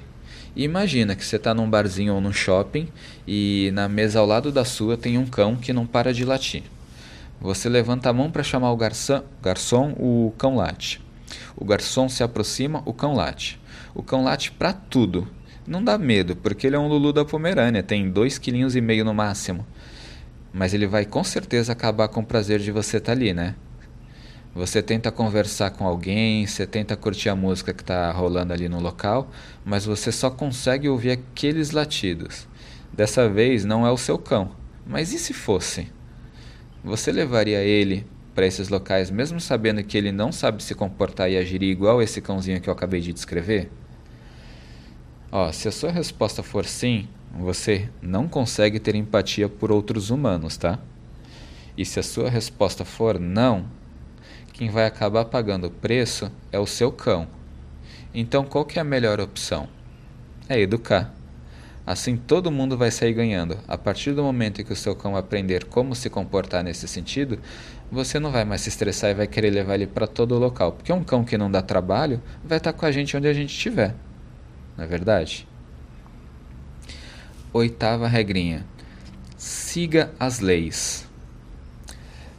E 0.56 0.64
imagina 0.64 1.16
que 1.16 1.26
você 1.26 1.38
está 1.38 1.52
num 1.56 1.68
barzinho 1.68 2.14
ou 2.14 2.22
num 2.22 2.32
shopping 2.32 2.88
e 3.28 3.72
na 3.74 3.90
mesa 3.90 4.20
ao 4.20 4.28
lado 4.28 4.52
da 4.52 4.64
sua 4.64 4.96
tem 4.96 5.18
um 5.18 5.26
cão 5.26 5.56
que 5.56 5.74
não 5.74 5.88
para 5.88 6.14
de 6.14 6.24
latir. 6.24 6.62
Você 7.42 7.68
levanta 7.68 8.12
a 8.12 8.14
mão 8.14 8.30
para 8.30 8.44
chamar 8.44 8.72
o 8.72 8.78
garçom, 8.78 9.24
garçom, 9.42 9.96
o 9.98 10.32
cão 10.38 10.56
late. 10.56 11.02
O 11.58 11.66
garçom 11.66 12.08
se 12.08 12.22
aproxima, 12.22 12.84
o 12.86 12.94
cão 12.94 13.16
late. 13.16 13.59
O 13.94 14.04
cão 14.04 14.24
late 14.24 14.52
para 14.52 14.74
tudo. 14.74 15.28
Não 15.66 15.84
dá 15.84 15.98
medo, 15.98 16.36
porque 16.36 16.68
ele 16.68 16.76
é 16.76 16.80
um 16.80 16.88
Lulu 16.88 17.14
da 17.14 17.24
Pomerânia, 17.24 17.84
tem 17.84 18.10
dois 18.10 18.38
quilinhos 18.38 18.76
e 18.76 18.82
meio 18.82 19.06
no 19.06 19.14
máximo. 19.14 19.66
Mas 20.52 20.74
ele 20.74 20.88
vai 20.88 21.06
com 21.06 21.24
certeza 21.24 21.74
acabar 21.74 22.08
com 22.08 22.22
o 22.22 22.26
prazer 22.26 22.60
de 22.60 22.72
você 22.72 22.98
estar 22.98 23.14
tá 23.14 23.18
ali, 23.18 23.34
né? 23.34 23.56
Você 24.56 24.82
tenta 24.82 25.12
conversar 25.12 25.70
com 25.70 25.86
alguém, 25.86 26.48
você 26.48 26.66
tenta 26.66 26.98
curtir 26.98 27.30
a 27.30 27.36
música 27.36 27.72
que 27.72 27.84
está 27.84 28.12
rolando 28.12 28.52
ali 28.52 28.68
no 28.68 28.80
local, 28.80 29.30
mas 29.64 29.86
você 29.86 30.12
só 30.12 30.32
consegue 30.32 30.90
ouvir 30.90 31.12
aqueles 31.12 31.70
latidos. 31.70 32.48
Dessa 32.92 33.30
vez 33.30 33.64
não 33.64 33.86
é 33.86 33.92
o 33.92 33.98
seu 33.98 34.18
cão, 34.18 34.52
mas 34.88 35.14
e 35.14 35.20
se 35.20 35.34
fosse? 35.34 35.88
Você 36.84 37.12
levaria 37.12 37.62
ele 37.62 38.08
para 38.40 38.48
esses 38.48 38.70
locais 38.70 39.12
mesmo 39.12 39.38
sabendo 39.38 39.84
que 39.84 39.98
ele 39.98 40.14
não 40.14 40.32
sabe 40.32 40.64
se 40.64 40.74
comportar 40.74 41.30
e 41.30 41.36
agir 41.36 41.62
igual 41.62 42.02
esse 42.02 42.22
cãozinho 42.22 42.62
que 42.62 42.70
eu 42.70 42.74
acabei 42.74 43.02
de 43.02 43.12
descrever? 43.12 43.70
Ó, 45.30 45.52
se 45.52 45.68
a 45.68 45.72
sua 45.74 45.92
resposta 45.92 46.42
for 46.42 46.64
sim, 46.64 47.06
você 47.38 47.90
não 48.02 48.30
consegue 48.30 48.80
ter 48.80 48.96
empatia 48.96 49.50
por 49.50 49.74
outros 49.74 50.10
humanos, 50.10 50.56
tá? 50.56 50.80
E 51.78 51.84
se 51.84 52.00
a 52.00 52.04
sua 52.04 52.30
resposta 52.30 52.86
for 52.86 53.20
não, 53.20 53.66
quem 54.54 54.70
vai 54.70 54.86
acabar 54.86 55.26
pagando 55.26 55.68
o 55.68 55.72
preço 55.72 56.32
é 56.50 56.58
o 56.58 56.66
seu 56.66 56.94
cão. 56.94 57.28
Então 58.14 58.46
qual 58.46 58.64
que 58.64 58.80
é 58.80 58.82
a 58.82 58.86
melhor 58.86 59.20
opção? 59.20 59.68
É 60.48 60.58
educar. 60.58 61.14
Assim 61.90 62.16
todo 62.16 62.52
mundo 62.52 62.78
vai 62.78 62.92
sair 62.92 63.14
ganhando. 63.14 63.58
A 63.68 63.76
partir 63.76 64.14
do 64.14 64.22
momento 64.22 64.62
em 64.62 64.64
que 64.64 64.72
o 64.72 64.76
seu 64.76 64.96
cão 64.96 65.18
aprender 65.18 65.66
como 65.66 65.96
se 65.96 66.08
comportar 66.08 66.64
nesse 66.64 66.88
sentido, 66.88 67.40
você 67.92 68.20
não 68.20 68.32
vai 68.32 68.46
mais 68.46 68.62
se 68.62 68.70
estressar 68.70 69.12
e 69.12 69.14
vai 69.16 69.28
querer 69.28 69.50
levar 69.50 69.76
ele 69.76 69.88
para 69.88 70.06
todo 70.06 70.36
o 70.36 70.40
local. 70.40 70.74
Porque 70.74 70.94
um 70.94 71.04
cão 71.04 71.24
que 71.24 71.38
não 71.38 71.50
dá 71.50 71.62
trabalho 71.62 72.22
vai 72.44 72.58
estar 72.58 72.72
tá 72.72 72.78
com 72.78 72.86
a 72.86 72.92
gente 72.92 73.18
onde 73.18 73.28
a 73.28 73.34
gente 73.34 73.50
estiver. 73.50 73.96
Não 74.78 74.84
é 74.84 74.88
verdade? 74.88 75.48
Oitava 77.52 78.08
regrinha: 78.08 78.66
siga 79.38 80.12
as 80.20 80.40
leis. 80.40 81.08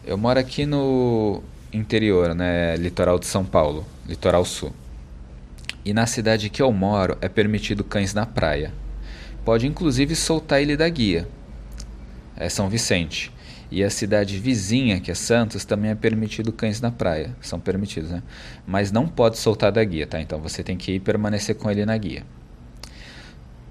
Eu 0.04 0.16
moro 0.16 0.38
aqui 0.38 0.64
no 0.64 1.42
interior, 1.72 2.34
né, 2.34 2.76
litoral 2.76 3.18
de 3.18 3.26
São 3.26 3.44
Paulo, 3.44 3.84
litoral 4.06 4.44
sul. 4.44 4.72
E 5.84 5.92
na 5.92 6.06
cidade 6.06 6.50
que 6.50 6.62
eu 6.62 6.72
moro 6.72 7.16
é 7.20 7.28
permitido 7.28 7.82
cães 7.82 8.14
na 8.14 8.24
praia. 8.24 8.72
Pode 9.44 9.66
inclusive 9.66 10.14
soltar 10.14 10.60
ele 10.60 10.76
da 10.76 10.88
guia. 10.88 11.28
É 12.36 12.48
São 12.48 12.68
Vicente. 12.68 13.32
E 13.70 13.84
a 13.84 13.90
cidade 13.90 14.38
vizinha, 14.38 15.00
que 15.00 15.10
é 15.10 15.14
Santos, 15.14 15.64
também 15.64 15.90
é 15.90 15.94
permitido 15.94 16.52
cães 16.52 16.80
na 16.80 16.90
praia. 16.90 17.36
São 17.40 17.60
permitidos, 17.60 18.10
né? 18.10 18.22
Mas 18.66 18.90
não 18.90 19.06
pode 19.06 19.38
soltar 19.38 19.70
da 19.70 19.82
guia, 19.84 20.06
tá? 20.06 20.20
Então 20.20 20.40
você 20.40 20.62
tem 20.62 20.76
que 20.76 20.92
ir 20.92 21.00
permanecer 21.00 21.54
com 21.54 21.70
ele 21.70 21.86
na 21.86 21.96
guia. 21.96 22.24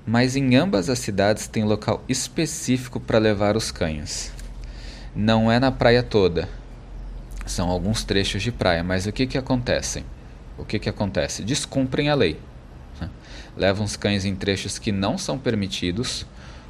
Mas 0.06 0.36
em 0.36 0.56
ambas 0.56 0.90
as 0.90 1.00
cidades 1.00 1.48
tem 1.48 1.64
local 1.64 2.04
específico 2.08 3.00
para 3.00 3.20
levar 3.20 3.58
os 3.58 3.72
cães. 3.72 4.32
Não 5.16 5.52
é 5.52 5.60
na 5.60 5.72
praia 5.72 6.02
toda. 6.02 6.48
São 7.46 7.70
alguns 7.70 8.04
trechos 8.04 8.42
de 8.42 8.52
praia, 8.52 8.84
mas 8.84 9.06
o 9.06 9.12
que 9.12 9.28
que 9.28 9.38
acontece? 9.38 10.06
O 10.58 10.64
que 10.64 10.80
que 10.80 10.90
acontece? 10.90 11.44
Descumprem 11.44 12.10
a 12.10 12.16
lei 12.16 12.40
levam 13.60 13.86
os 13.86 13.98
cães 13.98 14.26
em 14.26 14.36
trechos 14.36 14.80
que 14.80 14.92
não 14.92 15.18
são 15.18 15.38
permitidos 15.38 16.26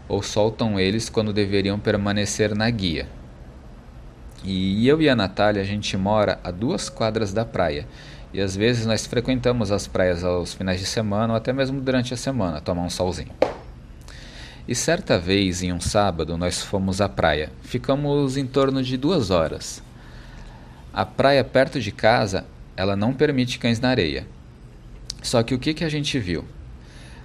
ou 0.08 0.24
soltam 0.24 0.80
eles 0.80 1.08
quando 1.08 1.32
deveriam 1.32 1.80
permanecer 1.80 2.56
na 2.56 2.70
guia. 2.70 3.08
E 4.44 4.88
eu 4.88 5.02
e 5.02 5.10
a 5.10 5.16
Natália, 5.16 5.62
a 5.62 5.66
gente 5.66 5.98
mora 5.98 6.40
a 6.44 6.52
duas 6.52 6.90
quadras 6.90 7.34
da 7.34 7.44
praia. 7.44 7.86
E 8.34 8.40
às 8.40 8.56
vezes 8.56 8.86
nós 8.86 9.06
frequentamos 9.06 9.72
as 9.72 9.88
praias 9.88 10.24
aos 10.24 10.54
finais 10.54 10.80
de 10.80 10.86
semana 10.86 11.34
ou 11.34 11.38
até 11.38 11.52
mesmo 11.52 11.82
durante 11.82 12.14
a 12.14 12.18
semana, 12.18 12.62
tomar 12.62 12.84
um 12.84 12.90
solzinho. 12.90 13.32
E 14.68 14.76
certa 14.76 15.18
vez, 15.18 15.64
em 15.64 15.74
um 15.74 15.80
sábado, 15.80 16.38
nós 16.38 16.62
fomos 16.62 17.02
à 17.02 17.10
praia. 17.10 17.52
Ficamos 17.64 18.38
em 18.38 18.46
torno 18.46 18.84
de 18.84 18.98
duas 18.98 19.32
horas. 19.32 19.82
A 20.94 21.04
praia 21.06 21.44
perto 21.44 21.80
de 21.80 21.92
casa, 21.92 22.46
ela 22.78 22.96
não 22.96 23.14
permite 23.14 23.58
cães 23.58 23.80
na 23.80 23.90
areia. 23.90 24.28
Só 25.24 25.42
que 25.42 25.56
o 25.56 25.60
que, 25.60 25.74
que 25.74 25.84
a 25.84 25.90
gente 25.90 26.20
viu? 26.20 26.46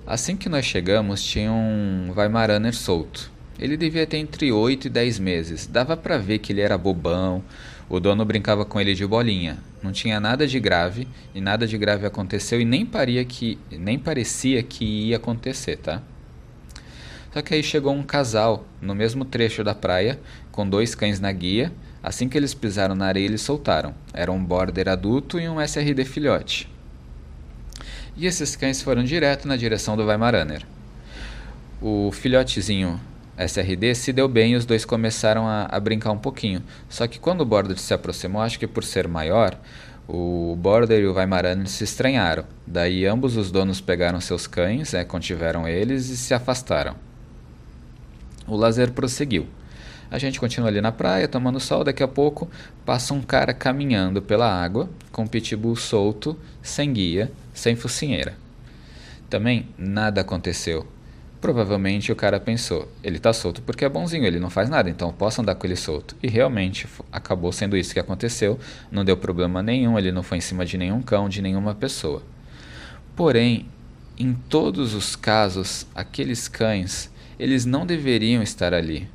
Assim 0.07 0.37
que 0.37 0.48
nós 0.48 0.64
chegamos, 0.64 1.22
tinha 1.22 1.53
um 1.53 2.12
Weimaraner 2.16 2.74
solto. 2.74 3.31
Ele 3.59 3.77
devia 3.77 4.07
ter 4.07 4.19
entre 4.19 4.51
8 4.51 4.87
e 4.87 4.90
10 4.90 5.19
meses. 5.19 5.67
Dava 5.67 5.97
para 5.97 6.19
ver 6.19 6.38
que 6.38 6.53
ele 6.53 6.61
era 6.61 6.77
bobão. 6.77 7.43
O 7.88 8.01
dono 8.01 8.25
brincava 8.25 8.64
com 8.64 8.81
ele 8.81 8.95
de 8.95 9.07
bolinha. 9.07 9.59
Não 9.83 9.93
tinha 9.93 10.19
nada 10.19 10.47
de 10.47 10.59
grave 10.59 11.07
e 11.35 11.40
nada 11.40 11.67
de 11.67 11.79
grave 11.79 12.07
aconteceu 12.07 12.61
e 12.61 12.64
nem, 12.64 12.85
paria 12.85 13.25
que, 13.25 13.59
nem 13.71 13.99
parecia 13.99 14.62
que 14.62 14.85
ia 14.85 15.17
acontecer, 15.17 15.77
tá? 15.77 16.03
Só 17.33 17.43
que 17.43 17.55
aí 17.55 17.62
chegou 17.62 17.93
um 17.93 18.03
casal 18.03 18.64
no 18.81 18.95
mesmo 18.95 19.25
trecho 19.25 19.62
da 19.64 19.75
praia, 19.75 20.19
com 20.53 20.69
dois 20.69 20.95
cães 20.95 21.21
na 21.21 21.33
guia. 21.33 21.73
Assim 22.03 22.29
que 22.29 22.37
eles 22.37 22.55
pisaram 22.55 22.95
na 22.95 23.07
areia, 23.07 23.27
eles 23.27 23.43
soltaram. 23.43 23.95
Era 24.12 24.31
um 24.31 24.45
border 24.45 24.88
adulto 24.88 25.38
e 25.38 25.49
um 25.49 25.61
SRD 25.61 26.05
filhote 26.05 26.69
e 28.17 28.27
esses 28.27 28.55
cães 28.55 28.81
foram 28.81 29.03
direto 29.03 29.49
na 29.49 29.57
direção 29.57 29.97
do 29.97 30.05
Weimaraner. 30.05 30.62
O 31.81 32.11
filhotezinho 32.12 33.01
SRD 33.38 33.94
se 33.94 34.12
deu 34.12 34.29
bem 34.29 34.53
e 34.53 34.57
os 34.57 34.64
dois 34.64 34.85
começaram 34.85 35.47
a, 35.47 35.66
a, 35.70 35.81
brincar 35.81 36.12
um 36.12 36.18
pouquinho. 36.18 36.62
Só 36.88 37.07
que 37.07 37.18
quando 37.18 37.40
o 37.40 37.44
Border 37.44 37.79
se 37.79 37.92
aproximou, 37.92 38.42
acho 38.42 38.59
que 38.59 38.66
por 38.66 38.85
ser 38.85 39.09
maior, 39.09 39.59
o 40.07 40.57
Border 40.57 41.01
e 41.01 41.07
o 41.07 41.14
Weimaraner 41.14 41.66
se 41.66 41.85
estranharam. 41.85 42.44
Daí 42.66 43.07
ambos 43.07 43.37
os 43.37 43.51
donos 43.51 43.81
pegaram 43.81 44.20
seus 44.20 44.47
cães, 44.47 44.92
né, 44.92 45.05
contiveram 45.05 45.66
eles 45.66 46.09
e 46.09 46.16
se 46.16 46.33
afastaram. 46.33 46.94
O 48.47 48.57
lazer 48.57 48.92
prosseguiu. 48.92 49.47
A 50.11 50.18
gente 50.18 50.38
continua 50.38 50.68
ali 50.68 50.81
na 50.81 50.92
praia, 50.92 51.27
tomando 51.27 51.59
sol. 51.59 51.83
Daqui 51.83 52.03
a 52.03 52.09
pouco 52.09 52.49
passa 52.85 53.12
um 53.14 53.20
cara 53.20 53.53
caminhando 53.53 54.23
pela 54.23 54.47
água, 54.47 54.88
com 55.11 55.25
o 55.25 55.29
pitbull 55.29 55.75
solto, 55.75 56.38
sem 56.62 56.92
guia, 56.92 57.33
sem 57.53 57.75
focinheira. 57.75 58.35
Também 59.29 59.68
nada 59.77 60.20
aconteceu. 60.20 60.87
Provavelmente 61.45 62.11
o 62.11 62.17
cara 62.17 62.41
pensou, 62.41 62.91
ele 63.03 63.19
tá 63.19 63.31
solto 63.31 63.61
porque 63.61 63.85
é 63.85 63.89
bonzinho, 63.91 64.25
ele 64.25 64.41
não 64.41 64.49
faz 64.49 64.71
nada, 64.71 64.89
então 64.89 65.13
posso 65.13 65.43
andar 65.43 65.55
com 65.55 65.67
ele 65.67 65.77
solto. 65.77 66.17
E 66.23 66.27
realmente 66.27 66.89
acabou 67.13 67.53
sendo 67.53 67.77
isso 67.77 67.93
que 67.93 68.01
aconteceu, 68.01 68.59
não 68.91 69.05
deu 69.05 69.15
problema 69.15 69.63
nenhum, 69.63 69.99
ele 69.99 70.11
não 70.11 70.23
foi 70.23 70.39
em 70.39 70.41
cima 70.41 70.65
de 70.65 70.79
nenhum 70.79 71.03
cão, 71.03 71.29
de 71.29 71.43
nenhuma 71.43 71.75
pessoa. 71.75 72.23
Porém, 73.15 73.67
em 74.19 74.33
todos 74.33 74.95
os 74.95 75.15
casos, 75.15 75.87
aqueles 75.95 76.49
cães, 76.49 77.11
eles 77.39 77.67
não 77.67 77.85
deveriam 77.85 78.43
estar 78.43 78.73
ali. 78.73 79.07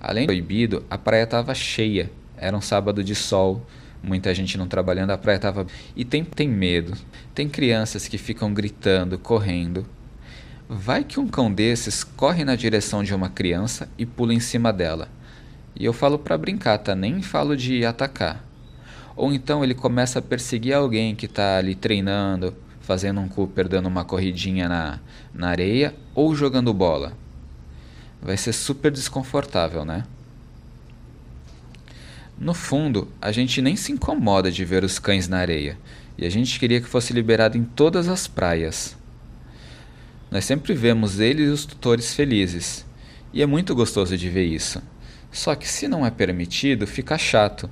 Além 0.00 0.24
do 0.24 0.30
proibido, 0.30 0.84
a 0.90 0.98
praia 0.98 1.22
estava 1.22 1.54
cheia. 1.54 2.10
Era 2.36 2.56
um 2.56 2.60
sábado 2.60 3.04
de 3.04 3.14
sol, 3.14 3.64
muita 4.02 4.34
gente 4.34 4.58
não 4.58 4.66
trabalhando, 4.66 5.10
a 5.10 5.16
praia 5.16 5.36
estava. 5.36 5.64
E 5.94 6.04
tem, 6.04 6.24
tem 6.24 6.48
medo. 6.48 6.92
Tem 7.32 7.48
crianças 7.48 8.08
que 8.08 8.18
ficam 8.18 8.52
gritando, 8.52 9.16
correndo. 9.16 9.86
Vai 10.68 11.04
que 11.04 11.20
um 11.20 11.28
cão 11.28 11.52
desses 11.52 12.02
corre 12.02 12.44
na 12.44 12.56
direção 12.56 13.04
de 13.04 13.14
uma 13.14 13.28
criança 13.28 13.88
e 13.96 14.04
pula 14.04 14.34
em 14.34 14.40
cima 14.40 14.72
dela. 14.72 15.08
E 15.74 15.84
eu 15.84 15.92
falo 15.92 16.18
para 16.18 16.38
brincar, 16.38 16.78
tá? 16.78 16.94
Nem 16.94 17.22
falo 17.22 17.56
de 17.56 17.84
atacar. 17.84 18.44
Ou 19.14 19.32
então 19.32 19.62
ele 19.62 19.74
começa 19.74 20.18
a 20.18 20.22
perseguir 20.22 20.74
alguém 20.74 21.14
que 21.14 21.26
está 21.26 21.58
ali 21.58 21.74
treinando, 21.74 22.54
fazendo 22.80 23.20
um 23.20 23.28
Cooper, 23.28 23.68
dando 23.68 23.86
uma 23.86 24.04
corridinha 24.04 24.68
na, 24.68 25.00
na 25.32 25.48
areia 25.48 25.94
ou 26.14 26.34
jogando 26.34 26.72
bola 26.74 27.12
vai 28.20 28.36
ser 28.36 28.52
super 28.52 28.90
desconfortável, 28.90 29.84
né? 29.84 30.04
No 32.38 32.52
fundo, 32.52 33.08
a 33.20 33.32
gente 33.32 33.62
nem 33.62 33.76
se 33.76 33.92
incomoda 33.92 34.50
de 34.50 34.64
ver 34.64 34.84
os 34.84 34.98
cães 34.98 35.28
na 35.28 35.38
areia. 35.38 35.78
E 36.18 36.26
a 36.26 36.30
gente 36.30 36.58
queria 36.58 36.80
que 36.80 36.88
fosse 36.88 37.12
liberado 37.12 37.56
em 37.56 37.64
todas 37.64 38.08
as 38.08 38.26
praias. 38.26 38.96
Nós 40.36 40.44
sempre 40.44 40.74
vemos 40.74 41.18
ele 41.18 41.44
e 41.44 41.48
os 41.48 41.64
tutores 41.64 42.12
felizes. 42.12 42.84
E 43.32 43.40
é 43.40 43.46
muito 43.46 43.74
gostoso 43.74 44.18
de 44.18 44.28
ver 44.28 44.44
isso. 44.44 44.82
Só 45.32 45.54
que 45.54 45.66
se 45.66 45.88
não 45.88 46.04
é 46.04 46.10
permitido, 46.10 46.86
fica 46.86 47.16
chato. 47.16 47.70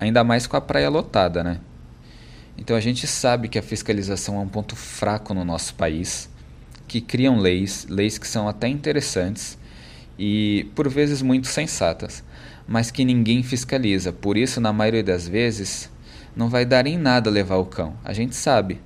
Ainda 0.00 0.24
mais 0.24 0.46
com 0.46 0.56
a 0.56 0.60
praia 0.62 0.88
lotada, 0.88 1.44
né? 1.44 1.60
Então 2.56 2.74
a 2.74 2.80
gente 2.80 3.06
sabe 3.06 3.48
que 3.48 3.58
a 3.58 3.62
fiscalização 3.62 4.36
é 4.36 4.38
um 4.38 4.48
ponto 4.48 4.74
fraco 4.74 5.34
no 5.34 5.44
nosso 5.44 5.74
país, 5.74 6.30
que 6.88 7.02
criam 7.02 7.38
leis, 7.38 7.86
leis 7.86 8.16
que 8.16 8.26
são 8.26 8.48
até 8.48 8.66
interessantes 8.66 9.58
e 10.18 10.70
por 10.74 10.88
vezes 10.88 11.20
muito 11.20 11.48
sensatas, 11.48 12.24
mas 12.66 12.90
que 12.90 13.04
ninguém 13.04 13.42
fiscaliza. 13.42 14.10
Por 14.10 14.38
isso, 14.38 14.58
na 14.58 14.72
maioria 14.72 15.04
das 15.04 15.28
vezes, 15.28 15.90
não 16.34 16.48
vai 16.48 16.64
dar 16.64 16.86
em 16.86 16.96
nada 16.96 17.28
levar 17.28 17.56
o 17.56 17.66
cão. 17.66 17.94
A 18.02 18.14
gente 18.14 18.34
sabe. 18.34 18.80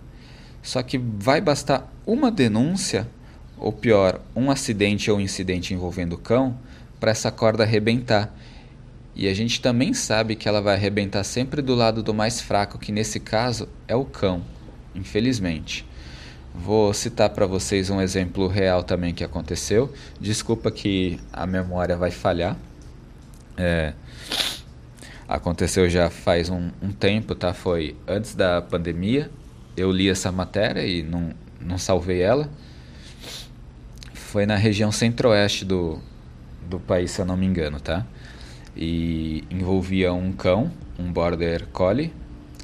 Só 0.61 0.83
que 0.83 0.99
vai 0.99 1.41
bastar 1.41 1.89
uma 2.05 2.29
denúncia, 2.29 3.09
ou 3.61 3.73
pior, 3.73 4.21
um 4.35 4.51
acidente 4.51 5.11
ou 5.11 5.21
incidente 5.21 5.75
envolvendo 5.75 6.15
o 6.15 6.19
cão, 6.19 6.59
para 6.99 7.11
essa 7.11 7.31
corda 7.31 7.63
arrebentar. 7.63 8.35
E 9.15 9.29
a 9.29 9.35
gente 9.35 9.61
também 9.61 9.93
sabe 9.93 10.35
que 10.35 10.49
ela 10.49 10.63
vai 10.63 10.75
arrebentar 10.75 11.23
sempre 11.25 11.61
do 11.61 11.75
lado 11.75 12.03
do 12.03 12.15
mais 12.15 12.41
fraco, 12.41 12.79
que 12.79 12.91
nesse 12.91 13.21
caso 13.21 13.69
é 13.87 13.95
o 13.95 14.05
cão, 14.05 14.43
infelizmente. 14.95 15.87
Vou 16.55 16.93
citar 16.95 17.31
para 17.31 17.47
vocês 17.47 17.91
um 17.91 18.01
exemplo 18.01 18.49
real 18.49 18.83
também 18.83 19.13
que 19.13 19.23
aconteceu. 19.23 19.93
Desculpa 20.19 20.71
que 20.71 21.21
a 21.33 21.47
memória 21.47 21.97
vai 21.97 22.11
falhar. 22.11 22.57
É, 23.57 23.93
aconteceu 25.29 25.89
já 25.89 26.09
faz 26.11 26.49
um, 26.49 26.71
um, 26.83 26.91
tempo, 26.91 27.35
tá? 27.35 27.53
Foi 27.53 27.97
antes 28.07 28.35
da 28.35 28.61
pandemia. 28.63 29.31
Eu 29.77 29.93
li 29.93 30.09
essa 30.09 30.33
matéria 30.33 30.85
e 30.85 31.03
não, 31.03 31.33
não 31.61 31.79
salvei 31.79 32.21
ela. 32.21 32.51
Foi 34.31 34.47
na 34.47 34.55
região 34.55 34.93
centro-oeste 34.93 35.65
do, 35.65 35.99
do 36.69 36.79
país, 36.79 37.11
se 37.11 37.21
eu 37.21 37.27
não 37.27 37.37
me 37.37 37.45
engano, 37.45 37.81
tá? 37.81 38.07
E 38.77 39.43
envolvia 39.51 40.13
um 40.13 40.31
cão, 40.31 40.71
um 40.97 41.13
border 41.13 41.67
collie, 41.73 42.13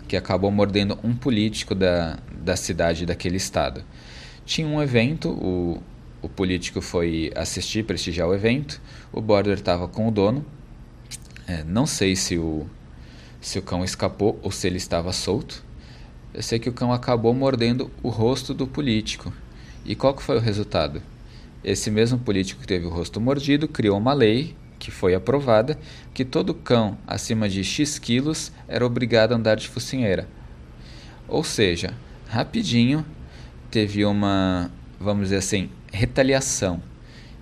que 0.07 0.16
acabou 0.16 0.48
mordendo 0.52 0.96
um 1.02 1.12
político 1.12 1.74
da, 1.74 2.20
da 2.40 2.55
cidade 2.55 3.05
daquele 3.05 3.37
estado. 3.37 3.83
Tinha 4.44 4.64
um 4.64 4.81
evento, 4.81 5.31
o, 5.31 5.83
o 6.22 6.29
político 6.29 6.81
foi 6.81 7.33
assistir, 7.35 7.85
prestigiar 7.85 8.29
o 8.29 8.35
evento, 8.37 8.81
o 9.12 9.20
border 9.20 9.55
estava 9.55 9.88
com 9.88 10.07
o 10.07 10.12
dono. 10.12 10.46
É, 11.48 11.64
não 11.64 11.85
sei 11.85 12.14
se 12.14 12.38
o, 12.38 12.64
se 13.40 13.59
o 13.59 13.62
cão 13.62 13.83
escapou 13.83 14.38
ou 14.40 14.52
se 14.52 14.68
ele 14.68 14.76
estava 14.76 15.12
solto. 15.12 15.64
Eu 16.33 16.44
sei 16.44 16.61
que 16.61 16.68
o 16.68 16.72
cão 16.72 16.92
acabou 16.92 17.35
mordendo 17.35 17.90
o 18.05 18.09
rosto 18.09 18.55
do 18.55 18.68
político. 18.68 19.33
E 19.85 19.96
qual 19.96 20.14
que 20.14 20.22
foi 20.22 20.37
o 20.37 20.40
resultado? 20.40 21.02
Esse 21.66 21.90
mesmo 21.90 22.16
político 22.16 22.61
que 22.61 22.66
teve 22.68 22.87
o 22.87 22.90
rosto 22.90 23.20
mordido 23.20 23.66
criou 23.66 23.98
uma 23.98 24.12
lei 24.12 24.55
que 24.79 24.92
foi 24.92 25.16
aprovada 25.16 25.76
que 26.14 26.24
todo 26.24 26.55
cão 26.55 26.96
acima 27.05 27.48
de 27.48 27.64
X 27.64 27.98
quilos 27.98 28.52
era 28.68 28.87
obrigado 28.87 29.33
a 29.33 29.35
andar 29.35 29.57
de 29.57 29.66
focinheira. 29.66 30.29
Ou 31.26 31.42
seja, 31.42 31.92
rapidinho 32.29 33.05
teve 33.68 34.05
uma, 34.05 34.70
vamos 35.00 35.24
dizer 35.24 35.38
assim, 35.38 35.68
retaliação. 35.92 36.81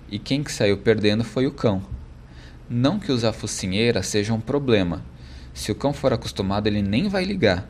E 0.09 0.17
quem 0.17 0.43
que 0.43 0.51
saiu 0.51 0.79
perdendo 0.79 1.23
foi 1.23 1.45
o 1.45 1.51
cão. 1.51 1.83
Não 2.67 2.97
que 2.97 3.11
usar 3.11 3.31
focinheira 3.31 4.01
seja 4.01 4.33
um 4.33 4.41
problema. 4.41 5.05
Se 5.53 5.71
o 5.71 5.75
cão 5.75 5.93
for 5.93 6.11
acostumado, 6.11 6.65
ele 6.65 6.81
nem 6.81 7.07
vai 7.07 7.23
ligar. 7.25 7.69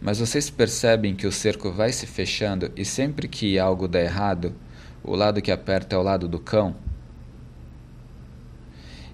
Mas 0.00 0.20
vocês 0.20 0.48
percebem 0.48 1.16
que 1.16 1.26
o 1.26 1.32
cerco 1.32 1.72
vai 1.72 1.90
se 1.90 2.06
fechando 2.06 2.70
e 2.76 2.84
sempre 2.84 3.26
que 3.26 3.58
algo 3.58 3.88
dá 3.88 4.00
errado, 4.00 4.54
o 5.04 5.14
lado 5.14 5.42
que 5.42 5.52
aperta 5.52 5.94
é 5.94 5.98
o 5.98 6.02
lado 6.02 6.26
do 6.26 6.38
cão? 6.38 6.74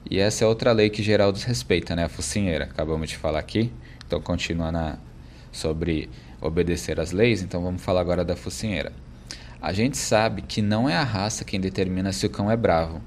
E 0.09 0.19
essa 0.19 0.45
é 0.45 0.47
outra 0.47 0.73
lei 0.73 0.89
que 0.89 1.03
Geraldo 1.03 1.39
respeita, 1.41 1.95
né? 1.95 2.05
A 2.05 2.09
focinheira. 2.09 2.65
Acabamos 2.65 3.11
de 3.11 3.17
falar 3.17 3.41
aqui. 3.41 3.73
Então 4.07 4.21
continua 4.21 4.73
na 4.73 4.99
sobre 5.53 6.09
obedecer 6.41 6.99
às 7.01 7.13
leis, 7.13 7.43
então 7.43 7.63
vamos 7.63 7.83
falar 7.83 8.01
agora 8.01 8.25
da 8.25 8.37
focinheira. 8.37 8.93
A 9.61 9.73
gente 9.73 9.99
sabe 9.99 10.43
que 10.43 10.63
não 10.63 10.89
é 10.89 10.97
a 10.97 11.05
raça 11.05 11.45
quem 11.45 11.61
determina 11.61 12.13
se 12.13 12.25
o 12.25 12.31
cão 12.31 12.51
é 12.51 12.57
bravo, 12.57 13.01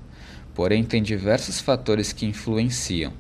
porém 0.54 0.84
tem 0.84 1.02
diversos 1.02 1.60
fatores 1.60 2.14
que 2.14 2.26
influenciam. 2.26 3.12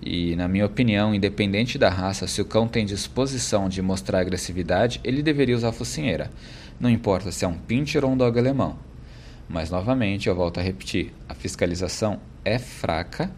E, 0.00 0.36
na 0.36 0.48
minha 0.48 0.66
opinião, 0.66 1.14
independente 1.14 1.78
da 1.78 1.88
raça, 1.88 2.26
se 2.26 2.40
o 2.40 2.44
cão 2.44 2.68
tem 2.68 2.84
disposição 2.84 3.68
de 3.68 3.80
mostrar 3.80 4.20
agressividade, 4.20 5.00
ele 5.02 5.22
deveria 5.22 5.56
usar 5.56 5.68
a 5.68 5.72
focinheira. 5.72 6.30
Não 6.78 6.90
importa 6.90 7.32
se 7.32 7.44
é 7.44 7.48
um 7.48 7.58
pincher 7.58 8.04
ou 8.04 8.10
um 8.10 8.16
dog 8.16 8.38
alemão. 8.38 8.78
Mas, 9.48 9.70
novamente, 9.70 10.28
eu 10.28 10.34
volto 10.34 10.58
a 10.58 10.62
repetir: 10.62 11.12
a 11.28 11.34
fiscalização 11.34 12.18
é 12.44 12.58
fraca 12.58 13.30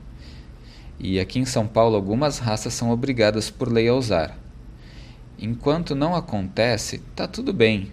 e 0.99 1.21
aqui 1.21 1.39
em 1.39 1.45
São 1.45 1.67
Paulo 1.67 1.95
algumas 1.95 2.39
raças 2.39 2.73
são 2.73 2.91
obrigadas 2.91 3.51
por 3.51 3.71
lei 3.71 3.89
a 3.89 3.95
usar. 3.95 4.39
Enquanto 5.39 5.95
não 5.95 6.15
acontece, 6.15 6.99
tá 7.15 7.29
tudo 7.29 7.53
bem. 7.53 7.91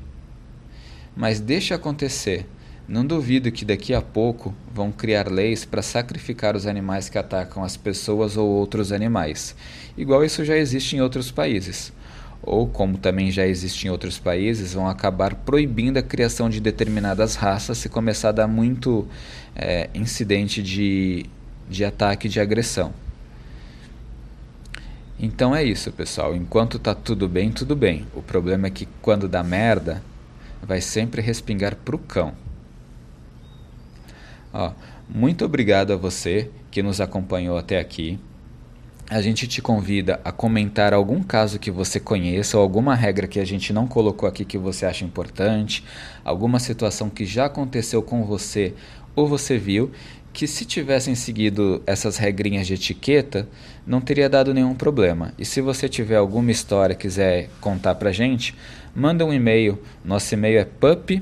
Mas 1.16 1.42
deixa 1.42 1.76
acontecer. 1.76 2.48
Não 2.88 3.06
duvido 3.06 3.52
que 3.52 3.66
daqui 3.66 3.94
a 3.94 4.02
pouco 4.02 4.54
vão 4.74 4.92
criar 4.92 5.30
leis 5.30 5.64
para 5.66 5.82
sacrificar 5.82 6.56
os 6.56 6.66
animais 6.66 7.08
que 7.10 7.18
atacam 7.18 7.64
as 7.64 7.78
pessoas 7.78 8.36
ou 8.36 8.48
outros 8.50 8.92
animais, 8.92 9.56
igual 9.98 10.24
isso 10.24 10.44
já 10.44 10.58
existe 10.58 10.98
em 10.98 11.02
outros 11.02 11.32
países. 11.32 11.94
Ou, 12.46 12.68
como 12.68 12.98
também 12.98 13.32
já 13.32 13.48
existe 13.48 13.88
em 13.88 13.90
outros 13.90 14.20
países, 14.20 14.74
vão 14.74 14.88
acabar 14.88 15.34
proibindo 15.34 15.98
a 15.98 16.04
criação 16.04 16.50
de 16.50 16.60
determinadas 16.60 17.36
raças 17.36 17.78
se 17.78 17.88
começar 17.88 18.30
a 18.30 18.34
dar 18.34 18.48
muito 18.48 19.08
é, 19.56 19.90
incidente 19.96 20.62
de, 20.62 21.26
de 21.70 21.86
ataque 21.86 22.28
de 22.28 22.42
agressão. 22.42 22.94
Então 25.18 25.56
é 25.56 25.64
isso, 25.64 25.90
pessoal. 25.94 26.36
Enquanto 26.36 26.78
tá 26.78 26.94
tudo 26.94 27.30
bem, 27.30 27.50
tudo 27.50 27.78
bem. 27.78 28.06
O 28.14 28.22
problema 28.22 28.68
é 28.68 28.70
que 28.70 28.86
quando 29.02 29.30
dá 29.30 29.42
merda, 29.42 30.04
vai 30.62 30.82
sempre 30.82 31.22
respingar 31.22 31.78
pro 31.78 31.98
cão. 31.98 32.34
Ó, 34.52 34.74
muito 35.08 35.46
obrigado 35.46 35.94
a 35.94 35.96
você 35.96 36.52
que 36.70 36.84
nos 36.84 37.00
acompanhou 37.00 37.58
até 37.58 37.80
aqui. 37.80 38.20
A 39.14 39.22
gente 39.22 39.48
te 39.48 39.62
convida 39.62 40.20
a 40.26 40.32
comentar 40.32 40.92
algum 40.92 41.22
caso 41.22 41.60
que 41.60 41.70
você 41.70 42.00
conheça 42.00 42.58
ou 42.58 42.64
alguma 42.64 42.96
regra 42.96 43.28
que 43.28 43.40
a 43.40 43.46
gente 43.46 43.72
não 43.72 43.86
colocou 43.86 44.28
aqui 44.28 44.44
que 44.44 44.58
você 44.58 44.88
acha 44.88 45.06
importante, 45.06 45.84
alguma 46.26 46.58
situação 46.58 47.12
que 47.12 47.24
já 47.24 47.46
aconteceu 47.46 48.02
com 48.02 48.26
você 48.26 48.74
ou 49.16 49.28
você 49.28 49.56
viu 49.56 49.92
que 50.34 50.48
se 50.48 50.66
tivessem 50.66 51.14
seguido 51.14 51.84
essas 51.86 52.18
regrinhas 52.18 52.66
de 52.66 52.74
etiqueta, 52.74 53.48
não 53.86 54.02
teria 54.02 54.28
dado 54.28 54.52
nenhum 54.52 54.74
problema. 54.74 55.32
E 55.38 55.46
se 55.46 55.62
você 55.62 55.88
tiver 55.88 56.16
alguma 56.16 56.50
história 56.50 56.96
quiser 56.96 57.52
contar 57.62 57.94
pra 57.94 58.12
gente, 58.12 58.56
manda 58.96 59.24
um 59.24 59.32
e-mail. 59.32 59.78
Nosso 60.04 60.34
e-mail 60.34 60.58
é 60.58 60.66
pup, 60.66 61.22